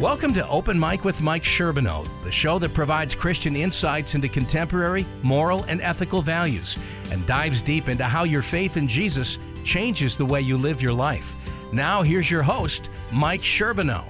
[0.00, 5.04] Welcome to Open Mic with Mike Sherbino, the show that provides Christian insights into contemporary,
[5.22, 6.78] moral, and ethical values
[7.12, 10.94] and dives deep into how your faith in Jesus changes the way you live your
[10.94, 11.34] life.
[11.70, 14.06] Now, here's your host, Mike Sherbino.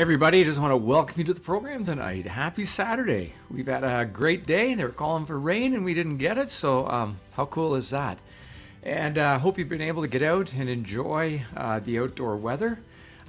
[0.00, 2.26] Everybody, just want to welcome you to the program tonight.
[2.26, 3.32] Happy Saturday.
[3.52, 4.74] We've had a great day.
[4.74, 7.90] They were calling for rain and we didn't get it, so um, how cool is
[7.90, 8.18] that?
[8.82, 12.36] And I uh, hope you've been able to get out and enjoy uh, the outdoor
[12.36, 12.80] weather.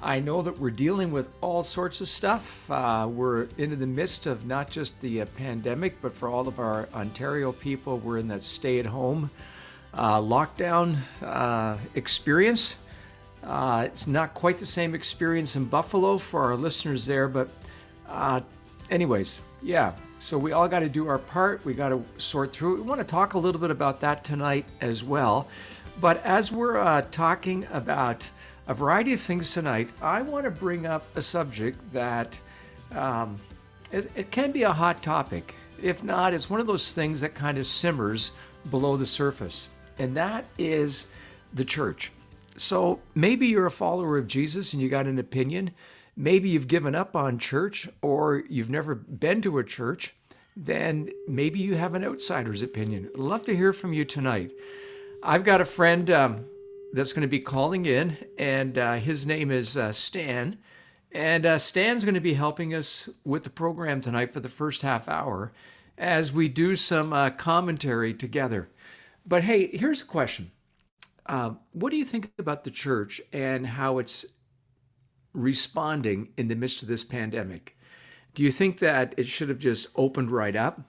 [0.02, 2.70] I know that we're dealing with all sorts of stuff.
[2.70, 6.60] Uh, we're into the midst of not just the uh, pandemic, but for all of
[6.60, 9.30] our Ontario people, we're in that stay at home
[9.94, 12.78] uh, lockdown uh, experience.
[13.44, 17.48] Uh, it's not quite the same experience in Buffalo for our listeners there, but,
[18.10, 18.42] uh,
[18.90, 19.94] anyways, yeah.
[20.20, 21.64] So we all got to do our part.
[21.64, 22.76] We got to sort through.
[22.76, 25.48] We want to talk a little bit about that tonight as well.
[26.02, 28.28] But as we're talking about
[28.68, 29.90] a variety of things tonight.
[30.02, 32.40] I want to bring up a subject that
[32.94, 33.40] um,
[33.92, 35.56] it, it can be a hot topic.
[35.82, 38.32] If not, it's one of those things that kind of simmers
[38.70, 41.08] below the surface, and that is
[41.54, 42.12] the church.
[42.58, 45.72] So maybe you're a follower of Jesus and you got an opinion.
[46.16, 50.16] Maybe you've given up on church or you've never been to a church.
[50.56, 53.10] Then maybe you have an outsider's opinion.
[53.14, 54.54] I'd love to hear from you tonight.
[55.22, 56.10] I've got a friend.
[56.10, 56.46] Um,
[56.96, 60.58] that's going to be calling in, and uh, his name is uh, Stan.
[61.12, 64.82] And uh, Stan's going to be helping us with the program tonight for the first
[64.82, 65.52] half hour
[65.98, 68.70] as we do some uh, commentary together.
[69.26, 70.52] But hey, here's a question
[71.26, 74.26] uh, What do you think about the church and how it's
[75.34, 77.78] responding in the midst of this pandemic?
[78.36, 80.80] Do you think that it should have just opened right up?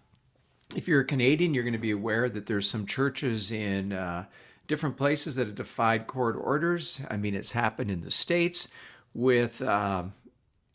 [0.77, 4.27] If you're a Canadian, you're going to be aware that there's some churches in uh,
[4.67, 7.00] different places that have defied court orders.
[7.11, 8.69] I mean, it's happened in the States
[9.14, 10.05] with, uh,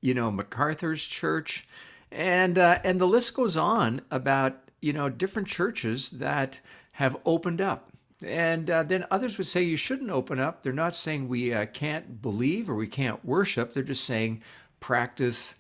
[0.02, 1.68] you know, MacArthur's church.
[2.12, 6.60] And, uh, and the list goes on about, you know, different churches that
[6.94, 7.92] have opened up.
[8.24, 10.62] And uh, then others would say you shouldn't open up.
[10.62, 13.74] They're not saying we uh, can't believe or we can't worship.
[13.74, 14.44] They're just saying
[14.80, 15.56] practice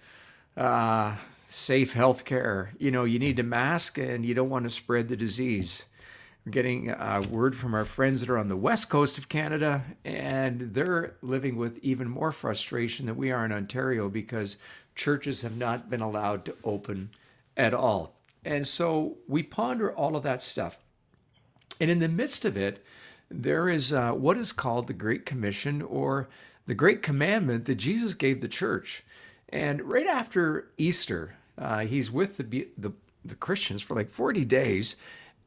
[0.55, 1.15] uh,
[1.47, 2.71] safe health care.
[2.77, 5.85] You know, you need to mask and you don't want to spread the disease.
[6.45, 9.83] We're getting a word from our friends that are on the west coast of Canada,
[10.03, 14.57] and they're living with even more frustration than we are in Ontario because
[14.95, 17.11] churches have not been allowed to open
[17.55, 18.15] at all.
[18.43, 20.79] And so we ponder all of that stuff.
[21.79, 22.83] And in the midst of it,
[23.29, 26.27] there is uh, what is called the Great Commission or
[26.65, 29.03] the Great Commandment that Jesus gave the church.
[29.49, 32.93] And right after Easter, uh, he's with the, the,
[33.23, 34.95] the Christians for like 40 days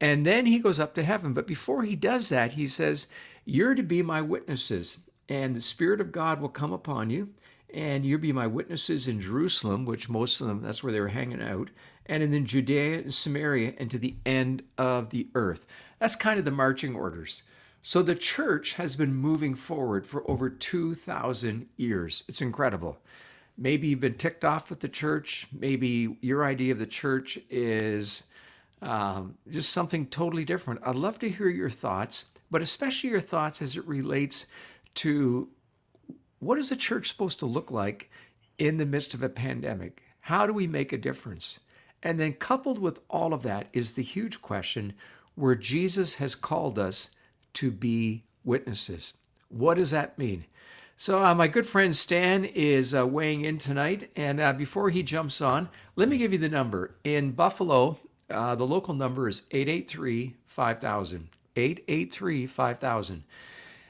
[0.01, 1.33] and then he goes up to heaven.
[1.33, 3.07] But before he does that, he says,
[3.45, 4.97] You're to be my witnesses,
[5.29, 7.29] and the Spirit of God will come upon you,
[7.73, 11.07] and you'll be my witnesses in Jerusalem, which most of them, that's where they were
[11.09, 11.69] hanging out,
[12.05, 15.65] and in Judea and Samaria, and to the end of the earth.
[15.99, 17.43] That's kind of the marching orders.
[17.81, 22.23] So the church has been moving forward for over 2,000 years.
[22.27, 22.97] It's incredible.
[23.57, 25.47] Maybe you've been ticked off with the church.
[25.53, 28.23] Maybe your idea of the church is
[28.85, 30.81] um, just something totally different.
[30.83, 34.45] I'd love to hear your thoughts, but especially your thoughts as it relates
[34.95, 35.49] to
[36.39, 38.11] what is a church supposed to look like
[38.57, 40.03] in the midst of a pandemic?
[40.21, 41.59] How do we make a difference?
[42.03, 44.93] And then, coupled with all of that, is the huge question
[45.33, 47.09] where Jesus has called us
[47.55, 49.15] to be witnesses.
[49.49, 50.45] What does that mean?
[50.95, 54.09] So, uh, my good friend Stan is uh, weighing in tonight.
[54.15, 56.95] And uh, before he jumps on, let me give you the number.
[57.03, 57.97] In Buffalo,
[58.29, 61.29] uh, the local number is 883 5000.
[61.55, 63.23] 883 5000.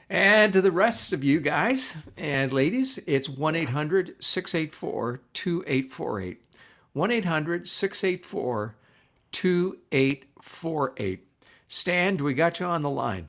[0.08, 6.42] And to the rest of you guys and ladies, it's 1 800 684 2848.
[6.92, 8.74] 1 800 684
[9.32, 11.26] 2848.
[11.68, 13.28] Stan, we got you on the line?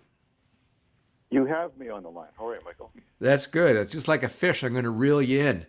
[1.30, 2.30] You have me on the line.
[2.38, 2.92] How are you, Michael?
[3.20, 3.76] That's good.
[3.76, 4.64] It's just like a fish.
[4.64, 5.66] I'm going to reel you in.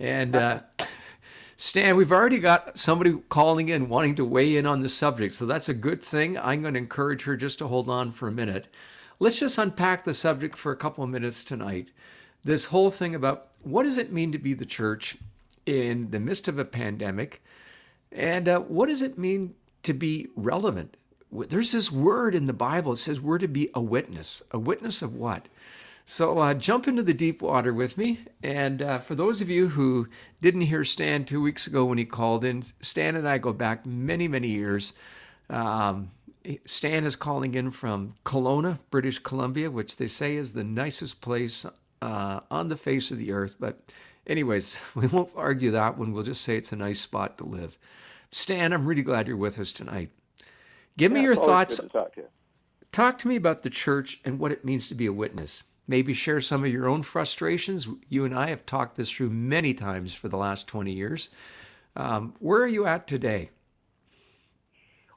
[0.00, 0.60] And uh,
[1.58, 5.46] Stan, we've already got somebody calling in wanting to weigh in on the subject, so
[5.46, 6.36] that's a good thing.
[6.36, 8.68] I'm going to encourage her just to hold on for a minute.
[9.18, 11.92] Let's just unpack the subject for a couple of minutes tonight.
[12.44, 15.16] This whole thing about what does it mean to be the church
[15.64, 17.42] in the midst of a pandemic,
[18.12, 20.98] and uh, what does it mean to be relevant?
[21.32, 22.92] There's this word in the Bible.
[22.92, 24.42] It says we're to be a witness.
[24.50, 25.46] A witness of what?
[26.08, 28.20] So uh, jump into the deep water with me.
[28.40, 30.06] And uh, for those of you who
[30.40, 33.84] didn't hear Stan two weeks ago when he called in, Stan and I go back
[33.84, 34.94] many, many years.
[35.50, 36.12] Um,
[36.64, 41.66] Stan is calling in from Kelowna, British Columbia, which they say is the nicest place
[42.00, 43.56] uh, on the face of the earth.
[43.58, 43.80] But,
[44.28, 46.12] anyways, we won't argue that one.
[46.12, 47.80] We'll just say it's a nice spot to live.
[48.30, 50.10] Stan, I'm really glad you're with us tonight.
[50.96, 51.76] Give me your thoughts.
[51.78, 52.24] to talk to.
[52.92, 55.64] Talk to me about the church and what it means to be a witness.
[55.88, 57.88] Maybe share some of your own frustrations.
[58.08, 61.30] You and I have talked this through many times for the last 20 years.
[61.94, 63.50] Um, where are you at today?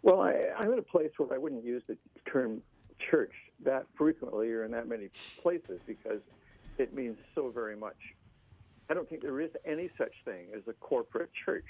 [0.03, 1.97] Well, I, I'm in a place where I wouldn't use the
[2.31, 2.61] term
[3.09, 3.33] church
[3.63, 5.09] that frequently or in that many
[5.41, 6.21] places because
[6.77, 7.97] it means so very much.
[8.89, 11.67] I don't think there is any such thing as a corporate church.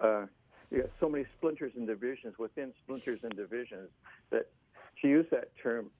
[0.00, 0.26] Uh,
[0.70, 3.90] you got so many splinters and divisions within splinters and divisions
[4.30, 4.46] that
[5.00, 5.90] to use that term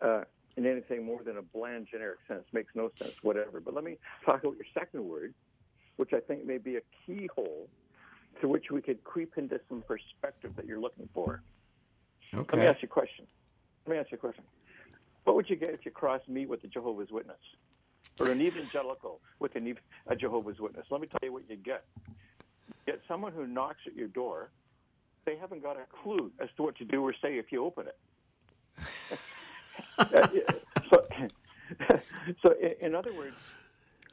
[0.00, 0.22] uh,
[0.56, 3.60] in anything more than a bland generic sense makes no sense, whatever.
[3.60, 5.34] But let me talk about your second word,
[5.96, 7.68] which I think may be a keyhole
[8.40, 11.42] to which we could creep into some perspective that you're looking for.
[12.34, 12.56] Okay.
[12.56, 13.26] Let me ask you a question.
[13.86, 14.44] Let me ask you a question.
[15.24, 17.36] What would you get if you crossed me with a Jehovah's Witness?
[18.20, 19.74] Or an evangelical with an,
[20.06, 20.86] a Jehovah's Witness?
[20.90, 21.84] Let me tell you what you get.
[22.68, 24.50] You get someone who knocks at your door.
[25.24, 27.86] They haven't got a clue as to what to do or say if you open
[27.86, 29.18] it.
[30.90, 30.98] So,
[32.42, 33.36] so in, in other words,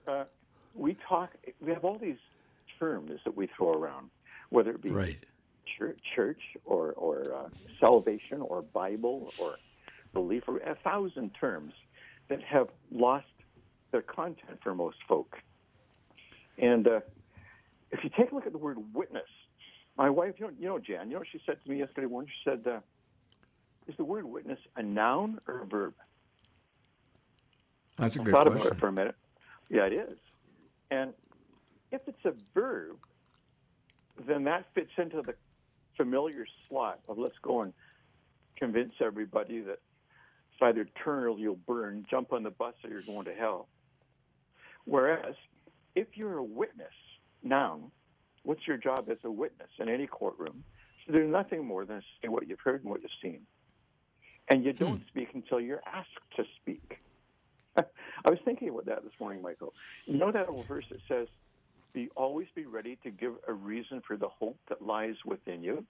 [0.07, 0.25] uh,
[0.73, 1.31] we talk.
[1.61, 2.17] We have all these
[2.79, 4.11] terms that we throw around,
[4.49, 5.17] whether it be Right.
[5.77, 9.59] church, church or, or uh, salvation or Bible or
[10.13, 11.73] belief, or a thousand terms
[12.29, 13.25] that have lost
[13.91, 15.35] their content for most folk.
[16.57, 16.99] And uh,
[17.91, 19.23] if you take a look at the word witness,
[19.97, 22.31] my wife, you know, you know, Jan, you know she said to me yesterday morning?
[22.43, 22.79] She said, uh,
[23.89, 25.95] "Is the word witness a noun or a verb?"
[27.97, 29.15] That's a I good thought about it for a minute.
[29.69, 30.19] Yeah, it is.
[30.91, 31.13] And
[31.91, 32.97] if it's a verb,
[34.27, 35.33] then that fits into the
[35.97, 37.73] familiar slot of let's go and
[38.55, 39.79] convince everybody that
[40.51, 43.69] it's either turn or you'll burn, jump on the bus or you're going to hell.
[44.85, 45.35] Whereas
[45.95, 46.93] if you're a witness,
[47.43, 47.91] noun,
[48.43, 50.63] what's your job as a witness in any courtroom?
[51.05, 53.41] So there's nothing more than say what you've heard and what you've seen.
[54.49, 54.83] And you hmm.
[54.83, 56.99] don't speak until you're asked to speak.
[57.77, 59.73] I was thinking about that this morning, Michael.
[60.05, 61.27] You know that old verse that says,
[61.93, 65.85] "Be always be ready to give a reason for the hope that lies within you."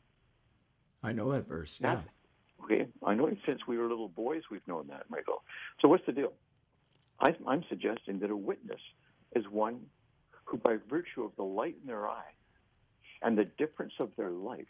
[1.02, 1.80] I know that verse.
[1.82, 2.02] Yeah.
[2.64, 5.44] Okay, I know it since we were little boys we've known that, Michael.
[5.82, 6.34] So what's the deal?
[7.22, 8.82] I, I'm suggesting that a witness
[9.36, 9.80] is one
[10.46, 12.34] who, by virtue of the light in their eye
[13.22, 14.66] and the difference of their life,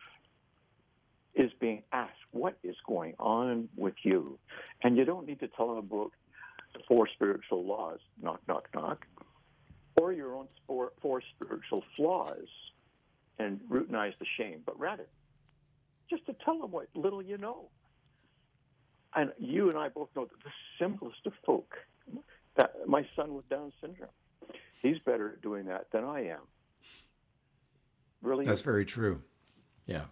[1.36, 4.40] is being asked, "What is going on with you?"
[4.82, 6.12] And you don't need to tell them about
[6.74, 9.06] the four spiritual laws, knock, knock, knock,
[9.96, 12.48] or your own four, four spiritual flaws
[13.38, 15.08] and routinize the shame, but rather
[16.10, 17.70] just to tell them what little you know.
[19.16, 21.74] And you and I both know that the simplest of folk,
[22.56, 24.10] that my son with Down syndrome,
[24.82, 26.42] he's better at doing that than I am.
[28.22, 29.22] Really, That's very true.
[29.86, 30.06] Yeah.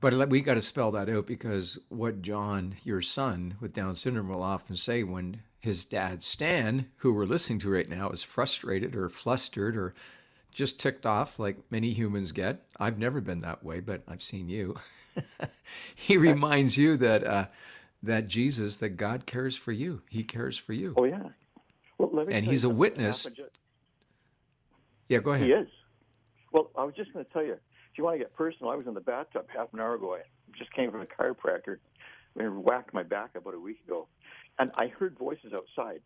[0.00, 3.94] But let- we got to spell that out because what John, your son with Down
[3.96, 8.22] syndrome, will often say when his dad, Stan, who we're listening to right now, is
[8.22, 9.94] frustrated or flustered or
[10.52, 12.62] just ticked off like many humans get.
[12.78, 14.76] I've never been that way, but I've seen you.
[15.94, 17.46] he reminds you that uh,
[18.02, 20.02] that Jesus, that God cares for you.
[20.10, 20.94] He cares for you.
[20.96, 21.22] oh yeah.
[21.98, 23.24] Well, And he's a witness.
[23.24, 23.58] happened ju-
[25.08, 25.46] Yeah, go ahead.
[25.46, 25.68] He is.
[26.52, 27.56] Well, I was just going to tell you,
[27.98, 30.14] you want to get personal, I was in the bathtub half an hour ago.
[30.14, 30.22] I
[30.56, 31.78] just came from a chiropractor.
[32.38, 34.08] I whacked my back about a week ago,
[34.58, 36.00] and I heard voices outside.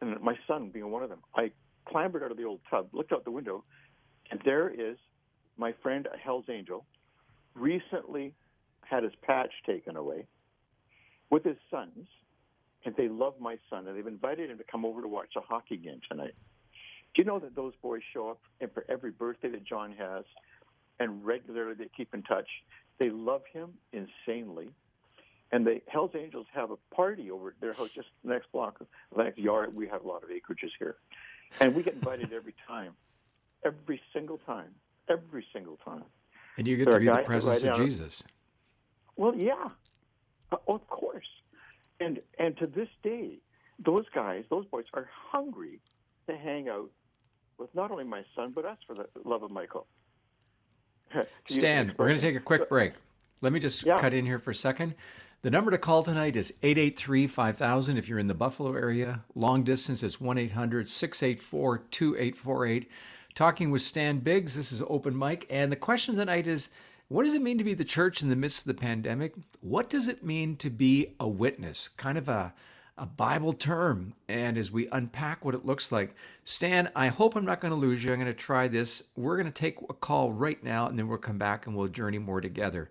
[0.00, 1.50] And my son being one of them, I
[1.86, 3.64] clambered out of the old tub, looked out the window,
[4.30, 4.96] and there is
[5.56, 6.84] my friend, a Hell's Angel,
[7.54, 8.34] recently
[8.82, 10.26] had his patch taken away
[11.30, 12.06] with his sons,
[12.84, 15.40] and they love my son, and they've invited him to come over to watch a
[15.40, 16.34] hockey game tonight.
[17.14, 20.24] Do you know that those boys show up and for every birthday that John has,
[20.98, 22.48] and regularly they keep in touch?
[22.98, 24.68] They love him insanely.
[25.52, 28.80] And the Hells Angels have a party over at their house just the next block,
[29.14, 29.74] the next yard.
[29.74, 30.96] We have a lot of acreages here.
[31.60, 32.92] And we get invited every time,
[33.64, 34.74] every single time,
[35.08, 36.02] every single time.
[36.58, 38.24] And you get There to be the presence right of Jesus.
[39.16, 39.70] Well, yeah,
[40.52, 41.26] Uh, of course.
[42.00, 43.38] And and to this day,
[43.78, 45.80] those guys, those boys, are hungry
[46.28, 46.90] to hang out
[47.58, 49.86] with not only my son but us for the love of Michael.
[51.46, 52.92] Stan, we're going to take a quick break.
[53.40, 53.98] Let me just Yeah.
[53.98, 54.94] cut in here for a second.
[55.42, 59.20] The number to call tonight is 883 5000 if you're in the Buffalo area.
[59.34, 62.90] Long distance is 1 800 684 2848.
[63.34, 64.56] Talking with Stan Biggs.
[64.56, 65.46] This is Open Mic.
[65.50, 66.70] And the question tonight is
[67.08, 69.34] what does it mean to be the church in the midst of the pandemic?
[69.60, 71.88] What does it mean to be a witness?
[71.88, 72.52] Kind of a,
[72.98, 74.14] a Bible term.
[74.28, 77.78] And as we unpack what it looks like, Stan, I hope I'm not going to
[77.78, 78.12] lose you.
[78.12, 79.04] I'm going to try this.
[79.16, 81.88] We're going to take a call right now, and then we'll come back and we'll
[81.88, 82.90] journey more together.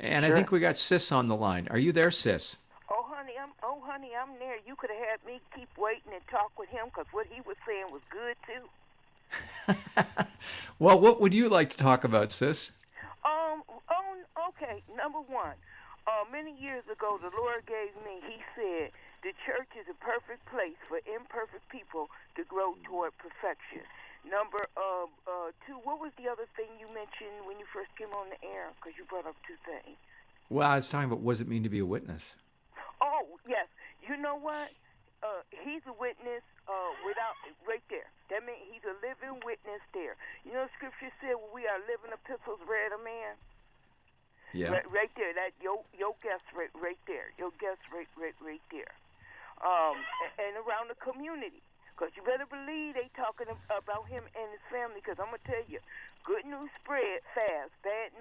[0.00, 0.32] And sure.
[0.32, 1.68] I think we got Sis on the line.
[1.70, 2.56] Are you there, Sis?
[2.90, 3.50] Oh, honey, I'm.
[3.62, 4.56] Oh, honey, I'm there.
[4.66, 7.56] You could have had me keep waiting and talk with him because what he was
[7.66, 10.24] saying was good too.
[10.78, 12.72] well, what would you like to talk about, Sis?
[13.24, 13.62] Um.
[13.90, 14.82] Oh, okay.
[14.96, 15.54] Number one.
[16.04, 18.18] Uh, many years ago, the Lord gave me.
[18.26, 18.90] He said
[19.22, 23.86] the church is a perfect place for imperfect people to grow toward perfection.
[24.26, 28.10] Number uh, uh, two, what was the other thing you mentioned when you first came
[28.14, 28.70] on the air?
[28.78, 29.98] Because you brought up two things.
[30.50, 32.36] Well, I was talking about what does it mean to be a witness?
[33.02, 33.66] Oh, yes.
[34.02, 34.70] You know what?
[35.22, 38.10] Uh, he's a witness uh, without right there.
[38.30, 40.18] That means he's a living witness there.
[40.42, 43.38] You know, Scripture said well, we are living epistles read of man.
[44.50, 44.74] Yeah.
[44.74, 45.32] Right, right, there.
[45.32, 47.32] That your your guess right right there.
[47.40, 48.92] Your guess right right right there
[49.62, 49.96] um,
[50.38, 51.62] and around the community.
[51.92, 54.98] Because you better believe they talking about him and his family.
[55.02, 55.78] Because I'm gonna tell you,
[56.24, 58.11] good news spread fast, bad.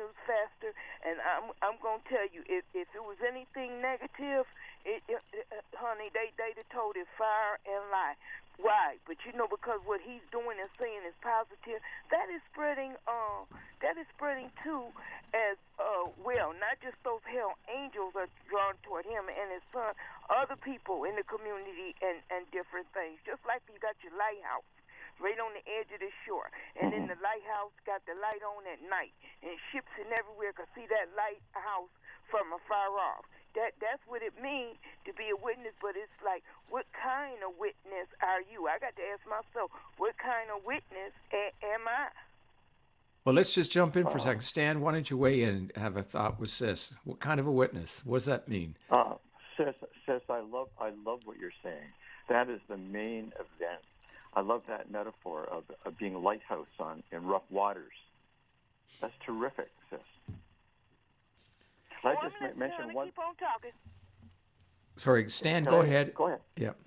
[1.12, 4.48] And I'm I'm gonna tell you, if if it was anything negative,
[4.88, 5.20] it, it,
[5.52, 8.16] uh, honey, they have told it fire and lie.
[8.56, 8.96] Why?
[9.04, 11.84] But you know, because what he's doing and saying is positive,
[12.16, 12.96] that is spreading.
[13.04, 13.44] Uh,
[13.84, 14.88] that is spreading too,
[15.36, 16.56] as uh, well.
[16.56, 19.92] Not just those hell angels are drawn toward him and his son,
[20.32, 23.20] other people in the community and and different things.
[23.28, 24.64] Just like you got your lighthouse
[25.20, 26.48] right on the edge of the shore.
[26.80, 27.18] And then mm-hmm.
[27.18, 29.12] the lighthouse got the light on at night.
[29.44, 31.92] And ships and everywhere could see that lighthouse
[32.30, 33.28] from afar off.
[33.56, 36.40] That that's what it means to be a witness, but it's like
[36.72, 38.72] what kind of witness are you?
[38.72, 42.08] I got to ask myself, what kind of witness a- am I?
[43.26, 44.42] Well, let's just jump in for a second.
[44.42, 46.94] Stan, why don't you weigh in and have a thought with Sis?
[47.04, 48.02] What kind of a witness?
[48.06, 48.76] What does that mean?
[48.90, 49.16] Uh,
[49.58, 49.76] sis,
[50.08, 51.92] sis, I love, I love what you're saying.
[52.30, 53.84] That is the main event
[54.34, 57.94] I love that metaphor of, of being a lighthouse on in rough waters.
[59.02, 60.00] That's terrific, sis.
[62.04, 63.08] I just m- mention one.
[63.08, 63.72] Keep on talking.
[64.96, 65.64] Sorry, Stan.
[65.64, 66.14] Go I, ahead.
[66.14, 66.40] Go ahead.
[66.58, 66.78] Yep.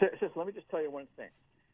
[0.00, 1.28] Sis, sis, let me just tell you one thing.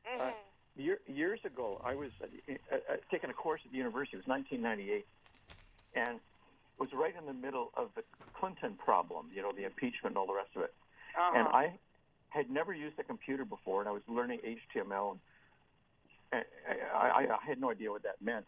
[0.06, 0.28] Mm-hmm.
[0.28, 0.30] Uh,
[0.76, 4.16] year, years ago, I was uh, uh, uh, taking a course at the university.
[4.16, 5.06] It was 1998,
[5.94, 6.20] and it
[6.78, 8.02] was right in the middle of the
[8.38, 9.26] Clinton problem.
[9.34, 10.74] You know, the impeachment and all the rest of it.
[11.16, 11.38] Uh-huh.
[11.38, 11.72] And I
[12.30, 14.40] had never used a computer before, and I was learning
[14.74, 15.18] HTML.
[16.32, 16.44] And
[16.94, 18.46] I, I, I had no idea what that meant,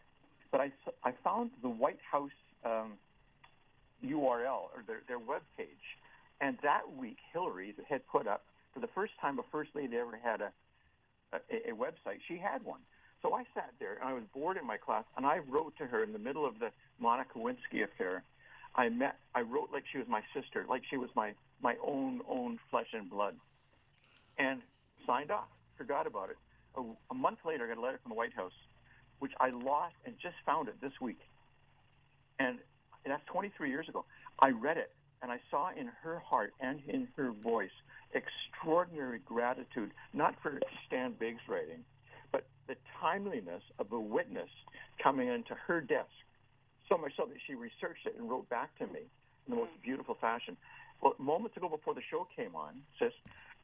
[0.51, 0.71] but I,
[1.03, 2.31] I found the White House
[2.65, 2.93] um,
[4.03, 5.67] URL or their, their web page,
[6.41, 10.17] and that week Hillary had put up for the first time a first lady ever
[10.21, 10.51] had a,
[11.33, 12.19] a, a website.
[12.27, 12.79] She had one.
[13.21, 15.85] So I sat there and I was bored in my class, and I wrote to
[15.85, 18.23] her in the middle of the Monica Lewinsky affair.
[18.75, 22.21] I met, I wrote like she was my sister, like she was my my own
[22.29, 23.35] own flesh and blood
[24.43, 24.61] and
[25.07, 25.47] signed off.
[25.77, 26.37] Forgot about it.
[26.75, 26.81] A,
[27.11, 28.53] a month later, I got a letter from the White House,
[29.19, 31.19] which I lost and just found it this week.
[32.39, 32.59] And
[33.05, 34.05] that's 23 years ago.
[34.39, 37.75] I read it, and I saw in her heart and in her voice
[38.13, 41.83] extraordinary gratitude, not for Stan Biggs' writing,
[42.31, 44.49] but the timeliness of the witness
[45.01, 46.09] coming into her desk.
[46.89, 49.01] So much so that she researched it and wrote back to me
[49.47, 49.83] in the most mm.
[49.83, 50.57] beautiful fashion.
[51.01, 53.13] Well, moments ago before the show came on, sis,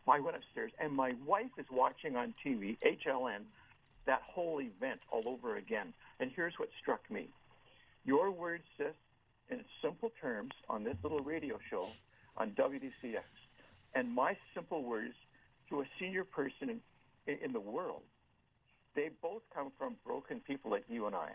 [0.10, 3.42] I went upstairs, and my wife is watching on TV, HLN,
[4.06, 5.94] that whole event all over again.
[6.20, 7.28] And here's what struck me.
[8.06, 8.88] Your words, sis,
[9.50, 11.90] in simple terms on this little radio show
[12.38, 13.24] on WDCX,
[13.96, 15.14] and my simple words
[15.70, 16.82] to a senior person
[17.28, 18.02] in, in the world,
[18.96, 21.30] they both come from broken people like you and I.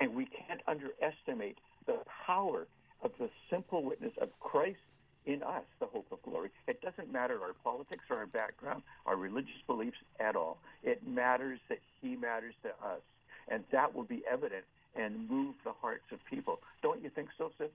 [0.00, 2.66] And we can't underestimate the power
[3.02, 4.78] of the simple witness of Christ
[5.26, 6.50] in us the hope of glory.
[6.66, 10.58] It doesn't matter our politics or our background, our religious beliefs at all.
[10.82, 13.00] It matters that He matters to us.
[13.48, 14.64] And that will be evident
[14.96, 16.60] and move the hearts of people.
[16.82, 17.68] Don't you think so, sis?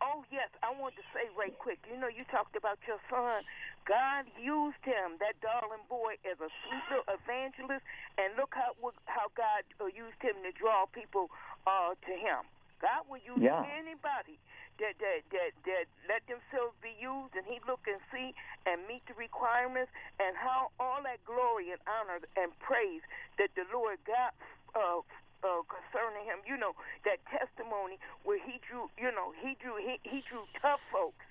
[0.00, 0.48] Oh, yes.
[0.64, 1.78] I want to say right quick.
[1.84, 3.44] You know, you talked about your son.
[3.84, 7.84] God used him, that darling boy, as a sweet little evangelist.
[8.16, 8.72] And look how
[9.04, 11.28] how God uh, used him to draw people
[11.68, 12.48] uh, to him.
[12.80, 13.60] God will use yeah.
[13.76, 14.40] anybody
[14.80, 18.32] that that that that let themselves be used, and He look and see
[18.66, 23.04] and meet the requirements, and how all that glory and honor and praise
[23.38, 24.34] that the Lord got.
[24.74, 25.02] Uh,
[25.40, 26.76] uh, concerning him, you know
[27.08, 27.96] that testimony
[28.28, 31.24] where he drew, you know, he drew, he, he drew tough folks.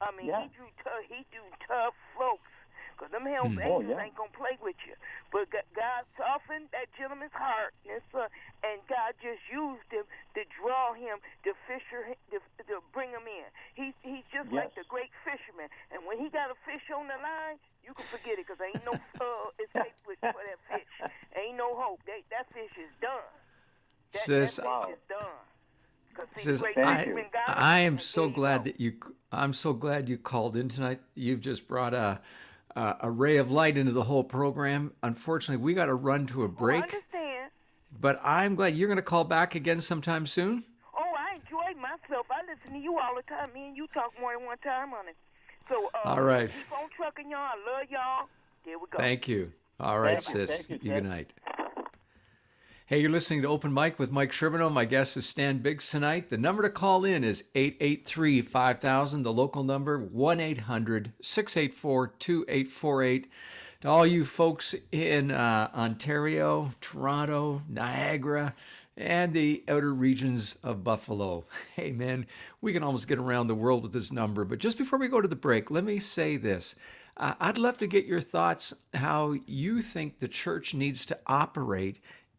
[0.00, 0.48] I mean, yeah.
[0.48, 2.48] he drew tough, he drew tough folks
[2.96, 4.08] Because them hell Oh, angels yeah.
[4.08, 4.96] ain't going to play with you.
[5.28, 8.24] But God softened that gentleman's heart, and, it's, uh,
[8.64, 12.40] and God just used him to draw him, to fisher, hi- to,
[12.72, 13.48] to bring him in.
[13.76, 14.80] He, he's just like Yes.
[14.80, 15.68] the great fisherman.
[15.92, 18.80] And when he got a fish on the line, you can forget it because ain't
[18.82, 20.88] no uh, escape with, for that fish.
[21.36, 22.00] Ain't no hope.
[22.08, 23.22] They, that fish is done.
[24.12, 24.82] That, Sis, Wow.
[24.86, 25.18] fish is done.
[26.14, 27.30] 'Cause see, Says, Thank I, fisherman you.
[27.32, 28.94] God, I am so glad that you.
[29.32, 31.00] I'm so glad you called in tonight.
[31.14, 32.20] You've just brought a
[32.74, 34.92] a, a ray of light into the whole program.
[35.02, 37.50] Unfortunately, we got to run to a Oh, I break, understand.
[38.00, 40.62] but I'm glad you're going to call back again sometime soon.
[40.94, 42.26] Oh, I enjoy myself.
[42.30, 43.52] I listen to you all the time.
[43.54, 45.16] Me and you talk more than one time on it.
[45.70, 46.50] So, uh, All right.
[46.50, 47.40] keep on trucking, y'all.
[47.40, 48.28] I love y'all.
[48.64, 48.98] There we go.
[48.98, 49.52] Thank you.
[49.80, 50.66] All right, Thank sis.
[50.66, 51.32] Thank you, good night.
[52.88, 54.72] Hey, you're listening to Open Mic with Mike Sherbino.
[54.72, 56.30] My guest is Stan Biggs tonight.
[56.30, 59.24] The number to call in is 883 5000.
[59.24, 63.28] The local number 1 800 684 2848.
[63.80, 68.54] To all you folks in uh, Ontario, Toronto, Niagara,
[68.96, 71.44] and the outer regions of Buffalo.
[71.74, 72.24] Hey, man,
[72.60, 74.44] we can almost get around the world with this number.
[74.44, 76.76] But just before we go to the break, let me say this.
[77.16, 81.98] Uh, I'd love to get your thoughts how you think the church needs to operate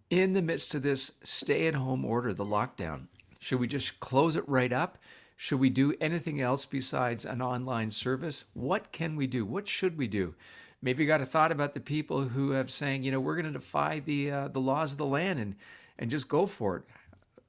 [0.10, 3.08] in the midst of this stay at home order, the lockdown.
[3.40, 4.98] Should we just close it right up?
[5.36, 8.46] Should we do anything else besides an online service?
[8.54, 9.46] What can we do?
[9.46, 10.34] What should we do?
[10.82, 13.46] Maybe you got a thought about the people who have saying, you know, we're going
[13.46, 15.56] to defy the uh, the laws of the land and
[16.00, 16.84] and just go for it.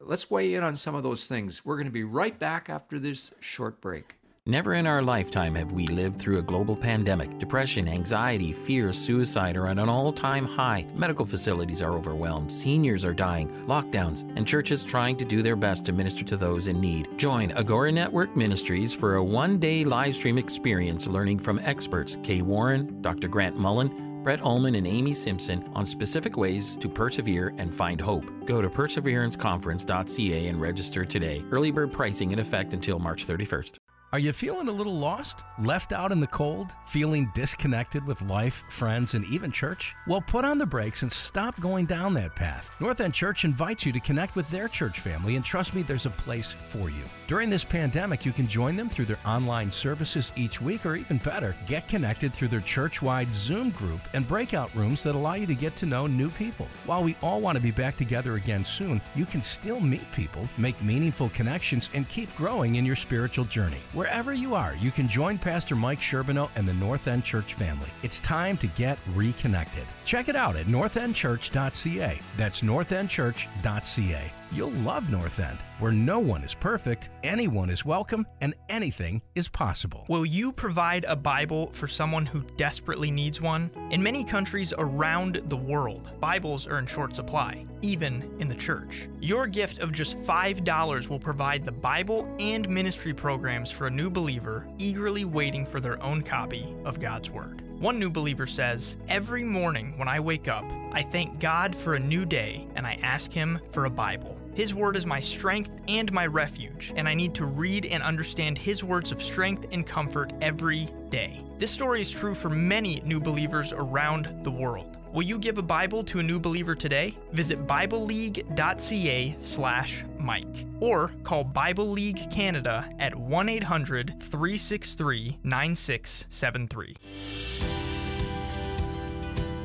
[0.00, 1.64] Let's weigh in on some of those things.
[1.64, 4.17] We're going to be right back after this short break.
[4.48, 7.36] Never in our lifetime have we lived through a global pandemic.
[7.36, 10.86] Depression, anxiety, fear, suicide are at an all time high.
[10.94, 12.50] Medical facilities are overwhelmed.
[12.50, 13.50] Seniors are dying.
[13.66, 17.10] Lockdowns, and churches trying to do their best to minister to those in need.
[17.18, 22.40] Join Agora Network Ministries for a one day live stream experience learning from experts Kay
[22.40, 23.28] Warren, Dr.
[23.28, 28.24] Grant Mullen, Brett Ullman, and Amy Simpson on specific ways to persevere and find hope.
[28.46, 31.44] Go to perseveranceconference.ca and register today.
[31.50, 33.77] Early bird pricing in effect until March 31st.
[34.10, 35.44] Are you feeling a little lost?
[35.58, 36.74] Left out in the cold?
[36.86, 39.94] Feeling disconnected with life, friends, and even church?
[40.06, 42.70] Well, put on the brakes and stop going down that path.
[42.80, 46.06] North End Church invites you to connect with their church family, and trust me, there's
[46.06, 47.02] a place for you.
[47.26, 51.18] During this pandemic, you can join them through their online services each week, or even
[51.18, 55.46] better, get connected through their church wide Zoom group and breakout rooms that allow you
[55.46, 56.66] to get to know new people.
[56.86, 60.48] While we all want to be back together again soon, you can still meet people,
[60.56, 63.80] make meaningful connections, and keep growing in your spiritual journey.
[63.98, 67.88] Wherever you are, you can join Pastor Mike Sherbino and the North End Church family.
[68.04, 69.82] It's time to get reconnected.
[70.04, 72.20] Check it out at northendchurch.ca.
[72.36, 74.32] That's northendchurch.ca.
[74.50, 79.46] You'll love North End, where no one is perfect, anyone is welcome, and anything is
[79.46, 80.06] possible.
[80.08, 83.70] Will you provide a Bible for someone who desperately needs one?
[83.90, 89.10] In many countries around the world, Bibles are in short supply, even in the church.
[89.20, 94.08] Your gift of just $5 will provide the Bible and ministry programs for a new
[94.08, 97.67] believer eagerly waiting for their own copy of God's Word.
[97.78, 102.00] One new believer says, Every morning when I wake up, I thank God for a
[102.00, 104.36] new day and I ask Him for a Bible.
[104.52, 108.58] His word is my strength and my refuge, and I need to read and understand
[108.58, 111.44] His words of strength and comfort every day.
[111.58, 114.97] This story is true for many new believers around the world.
[115.18, 117.18] Will you give a Bible to a new believer today?
[117.32, 126.96] Visit BibleLeague.ca slash Mike or call Bible League Canada at 1 800 363 9673.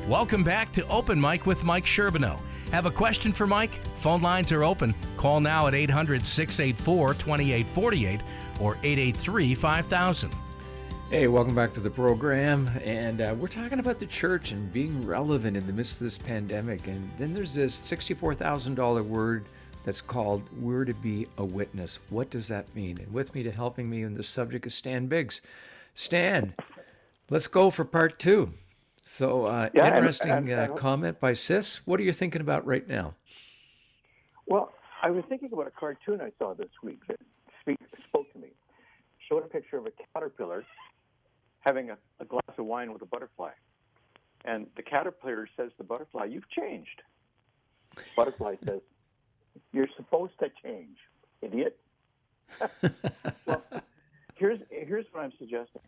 [0.08, 2.40] Welcome back to Open Mic with Mike Sherbino.
[2.72, 3.74] Have a question for Mike?
[3.74, 4.92] Phone lines are open.
[5.16, 8.22] Call now at 800 684 2848
[8.60, 10.32] or 883 5000.
[11.10, 12.68] Hey, welcome back to the program.
[12.82, 16.18] And uh, we're talking about the church and being relevant in the midst of this
[16.18, 16.86] pandemic.
[16.86, 19.44] And then there's this $64,000 word
[19.84, 22.00] that's called We're to be a witness.
[22.10, 22.98] What does that mean?
[23.00, 25.40] And with me to helping me on this subject is Stan Biggs.
[25.94, 26.54] Stan,
[27.30, 28.52] let's go for part two.
[29.04, 31.86] So, uh, Yeah, interesting and- uh, comment by Sis.
[31.86, 33.14] What are you thinking about right now?
[34.46, 37.20] Well, I was thinking about a cartoon I saw this week that
[37.60, 38.48] speak, spoke to me.
[39.28, 40.64] Showed a picture of a caterpillar
[41.64, 43.50] having a, a glass of wine with a butterfly.
[44.44, 47.02] And the caterpillar says to the butterfly, You've changed.
[48.16, 48.80] Butterfly says,
[49.72, 50.96] You're supposed to change,
[51.40, 51.78] idiot.
[53.46, 53.62] well,
[54.34, 55.82] here's, here's what I'm suggesting.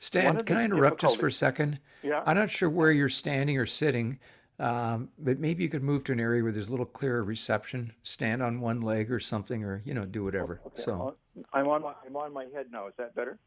[0.00, 1.78] Stan, can I interrupt just for a second?
[2.02, 2.22] Yeah.
[2.26, 4.18] I'm not sure where you're standing or sitting,
[4.58, 7.92] um, but maybe you could move to an area where there's a little clearer reception.
[8.02, 10.60] Stand on one leg or something, or you know, do whatever.
[10.74, 11.16] So
[11.52, 12.88] I'm on, my, I'm on my head now.
[12.88, 13.38] Is that better?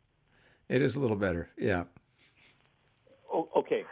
[0.69, 1.49] It is a little better.
[1.57, 1.83] Yeah.
[3.31, 3.83] Oh, okay.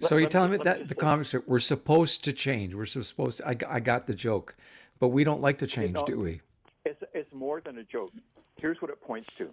[0.00, 2.74] So Let- you're telling me- me that the comics are, we're supposed to change.
[2.74, 3.48] We're supposed to.
[3.48, 4.56] I, I got the joke,
[4.98, 6.40] but we don't like to change, know, do we?
[6.84, 8.10] It's, it's more than a joke.
[8.56, 9.50] Here's what it points to.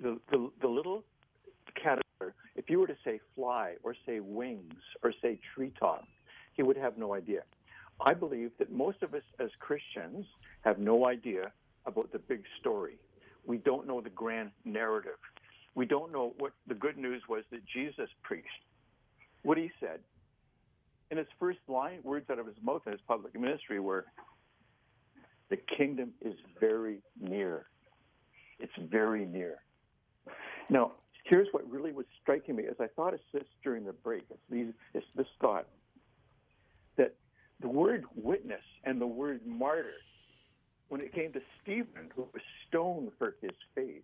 [0.00, 1.04] The, the, the little
[1.74, 6.06] caterpillar, if you were to say fly or say wings or say treetop,
[6.54, 7.42] he would have no idea.
[8.00, 10.24] I believe that most of us as Christians
[10.62, 11.52] have no idea
[11.86, 12.98] about the big story.
[13.44, 15.18] We don't know the grand narrative.
[15.78, 18.48] We don't know what the good news was that Jesus preached.
[19.44, 20.00] What he said
[21.12, 24.06] in his first line, words out of his mouth in his public ministry were,
[25.50, 27.66] the kingdom is very near.
[28.58, 29.58] It's very near.
[30.68, 34.24] Now, here's what really was striking me as I thought of this during the break.
[34.30, 35.68] It's, these, it's this thought
[36.96, 37.14] that
[37.60, 39.94] the word witness and the word martyr,
[40.88, 44.02] when it came to Stephen, who was stoned for his faith,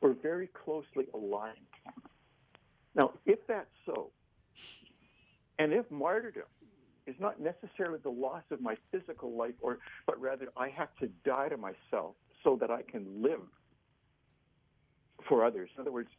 [0.00, 1.56] were very closely aligned.
[2.94, 4.10] Now, if that's so,
[5.58, 6.44] and if martyrdom
[7.06, 11.08] is not necessarily the loss of my physical life, or but rather I have to
[11.24, 13.40] die to myself so that I can live
[15.28, 15.70] for others.
[15.76, 16.10] In other words,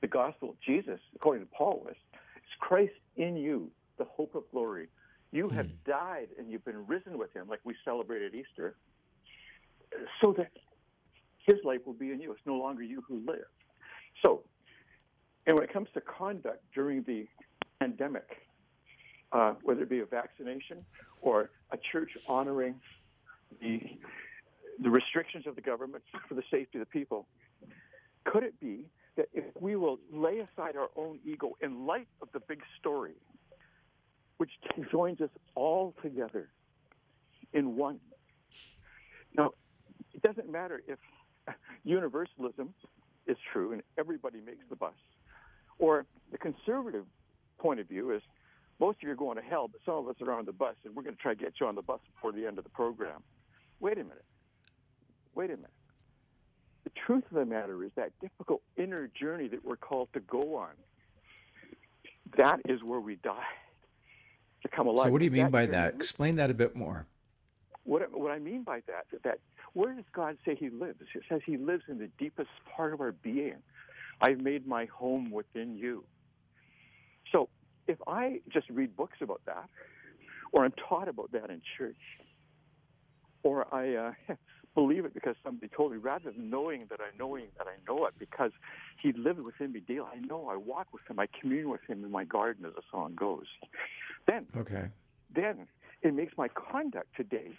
[0.00, 1.94] the gospel of Jesus, according to Paul, was
[2.36, 4.88] it's Christ in you, the hope of glory.
[5.32, 5.90] You have hmm.
[5.90, 8.76] died and you've been risen with him, like we celebrated Easter,
[10.20, 10.50] so that
[11.44, 12.32] his life will be in you.
[12.32, 13.46] It's no longer you who live.
[14.22, 14.42] So,
[15.46, 17.26] and when it comes to conduct during the
[17.80, 18.26] pandemic,
[19.32, 20.84] uh, whether it be a vaccination
[21.20, 22.74] or a church honoring
[23.60, 23.80] the,
[24.82, 27.26] the restrictions of the government for the safety of the people,
[28.24, 32.28] could it be that if we will lay aside our own ego in light of
[32.32, 33.14] the big story,
[34.38, 34.50] which
[34.90, 36.48] joins us all together
[37.52, 38.00] in one?
[39.36, 39.50] Now,
[40.14, 40.98] it doesn't matter if
[41.84, 42.74] universalism
[43.26, 44.94] is true and everybody makes the bus,
[45.78, 47.04] or the conservative
[47.58, 48.22] point of view is
[48.80, 50.74] most of you are going to hell, but some of us are on the bus,
[50.84, 52.64] and we're going to try to get you on the bus before the end of
[52.64, 53.22] the program.
[53.80, 54.24] Wait a minute.
[55.34, 55.70] Wait a minute.
[56.84, 60.56] The truth of the matter is that difficult inner journey that we're called to go
[60.56, 60.70] on.
[62.36, 63.44] That is where we die
[64.62, 65.06] to come alive.
[65.06, 65.94] So what do you mean by journey- that?
[65.94, 67.06] Explain that a bit more.
[67.84, 69.38] What, what I mean by that, that
[69.74, 71.00] where does God say He lives?
[71.14, 73.62] It says He lives in the deepest part of our being.
[74.20, 76.04] I've made my home within you.
[77.32, 77.48] So
[77.86, 79.68] if I just read books about that,
[80.52, 81.96] or I'm taught about that in church,
[83.42, 83.94] or I
[84.30, 84.34] uh,
[84.74, 88.06] believe it because somebody told me, rather than knowing that I knowing that I know
[88.06, 88.52] it because
[89.02, 92.04] He lived within me daily, I know I walk with Him, I commune with Him
[92.04, 93.46] in my garden, as the song goes.
[94.26, 94.88] Then Okay.
[95.34, 95.66] then
[96.02, 97.50] it makes my conduct today.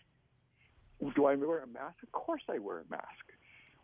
[1.16, 1.96] Do I wear a mask?
[2.04, 3.26] Of course I wear a mask.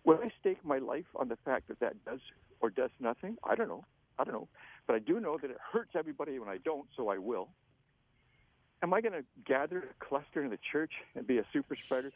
[0.04, 2.20] Will I stake my life on the fact that that does
[2.60, 3.38] or does nothing?
[3.44, 3.86] I don't know.
[4.18, 4.48] I don't know.
[4.88, 7.50] But I do know that it hurts everybody when I don't, so I will.
[8.84, 12.12] Am I going to gather a cluster in the church and be a super spreader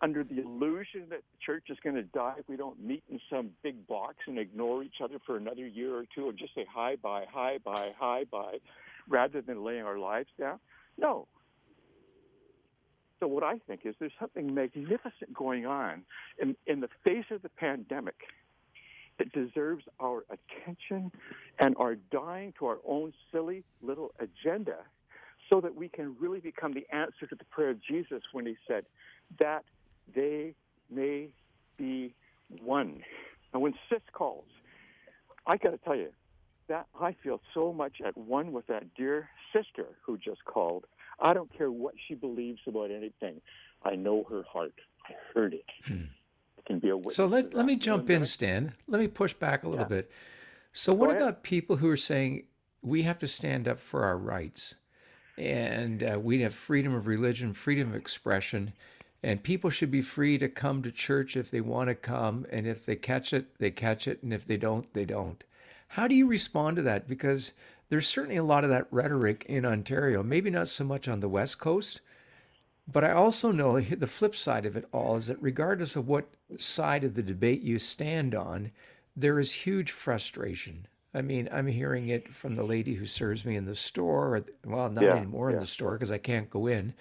[0.00, 3.20] under the illusion that the church is going to die if we don't meet in
[3.28, 6.64] some big box and ignore each other for another year or two and just say
[6.72, 8.58] hi, bye, hi, bye, hi, bye,
[9.08, 10.58] rather than laying our lives down?
[10.96, 11.26] No.
[13.20, 16.02] So what I think is there's something magnificent going on
[16.40, 18.16] in, in the face of the pandemic
[19.18, 21.12] that deserves our attention
[21.58, 24.78] and our dying to our own silly little agenda
[25.50, 28.56] so that we can really become the answer to the prayer of Jesus when he
[28.66, 28.86] said
[29.38, 29.64] that
[30.14, 30.54] they
[30.90, 31.28] may
[31.76, 32.14] be
[32.62, 33.02] one.
[33.52, 34.46] And when sis calls,
[35.46, 36.08] I got to tell you
[36.68, 40.86] that I feel so much at one with that dear sister who just called.
[41.20, 43.40] I don't care what she believes about anything.
[43.82, 44.74] I know her heart.
[45.06, 45.64] I heard it.
[45.88, 47.16] I can be a witness.
[47.16, 48.74] So let, let me jump in, Stan.
[48.86, 49.88] Let me push back a little Yeah.
[49.88, 50.10] bit.
[50.72, 51.22] So, what ahead.
[51.22, 52.44] about people who are saying
[52.82, 54.76] we have to stand up for our rights
[55.36, 58.72] and uh, we have freedom of religion, freedom of expression,
[59.22, 62.66] and people should be free to come to church if they want to come, and
[62.66, 65.42] if they catch it, they catch it, and if they don't, they don't.
[65.88, 67.08] How do you respond to that?
[67.08, 67.52] Because
[67.90, 71.28] there's certainly a lot of that rhetoric in Ontario, maybe not so much on the
[71.28, 72.00] West Coast.
[72.90, 76.28] But I also know the flip side of it all is that regardless of what
[76.56, 78.70] side of the debate you stand on,
[79.14, 80.86] there is huge frustration.
[81.12, 84.36] I mean, I'm hearing it from the lady who serves me in the store.
[84.36, 86.94] Or, well, not Yeah, anymore in the store because I can't go in,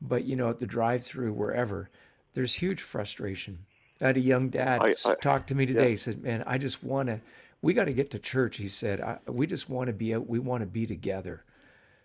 [0.00, 1.90] but you know, at the drive-through, wherever,
[2.34, 3.58] there's huge frustration.
[4.00, 5.90] I had a young dad I- I- talk to me today.
[5.90, 7.20] He said, "Man, I just want to.
[7.60, 10.28] We got to get to church." He said, "We just want to be out.
[10.28, 11.44] We want to be together."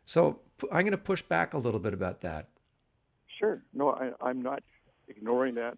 [0.05, 0.39] So
[0.71, 2.49] I'm going to push back a little bit about that.
[3.39, 3.61] Sure.
[3.73, 4.63] No, I, I'm not
[5.07, 5.77] ignoring that.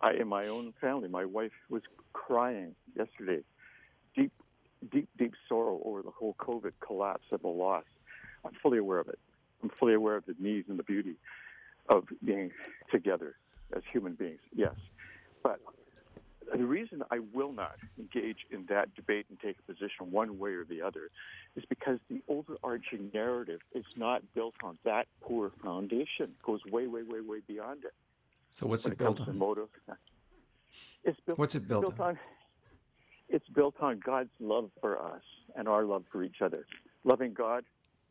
[0.00, 1.82] I, in my own family, my wife was
[2.12, 3.42] crying yesterday,
[4.16, 4.32] deep,
[4.92, 7.84] deep, deep sorrow over the whole COVID collapse and the loss.
[8.44, 9.18] I'm fully aware of it.
[9.62, 11.14] I'm fully aware of the needs and the beauty
[11.88, 12.50] of being
[12.90, 13.36] together
[13.74, 14.40] as human beings.
[14.54, 14.74] Yes,
[15.42, 15.60] but
[16.52, 20.50] the reason I will not engage in that debate and take a position one way
[20.52, 21.08] or the other
[21.56, 26.06] is because the overarching narrative is not built on that poor foundation.
[26.30, 27.94] It goes way, way, way, way beyond it.
[28.52, 29.38] So what's it built comes to on?
[29.38, 29.68] Motive.
[31.04, 32.08] It's built, What's it built built on?
[32.10, 32.18] on?
[33.28, 35.22] It's built on God's love for us
[35.56, 36.66] and our love for each other.
[37.04, 37.64] Loving God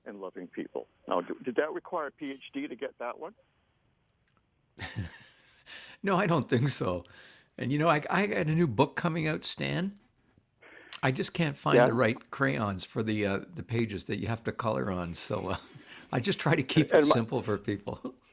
[0.06, 0.88] and loving people.
[1.08, 3.34] Now, did that require a PhD to get that one?
[6.04, 7.06] No, I don't think so.
[7.58, 9.94] And you know, I, I got a new book coming out, Stan.
[11.04, 11.88] I just can't find Yeah.
[11.88, 15.16] the right crayons for the uh, the pages that you have to color on.
[15.16, 15.56] So uh,
[16.12, 18.00] I just try to keep it my- simple for people.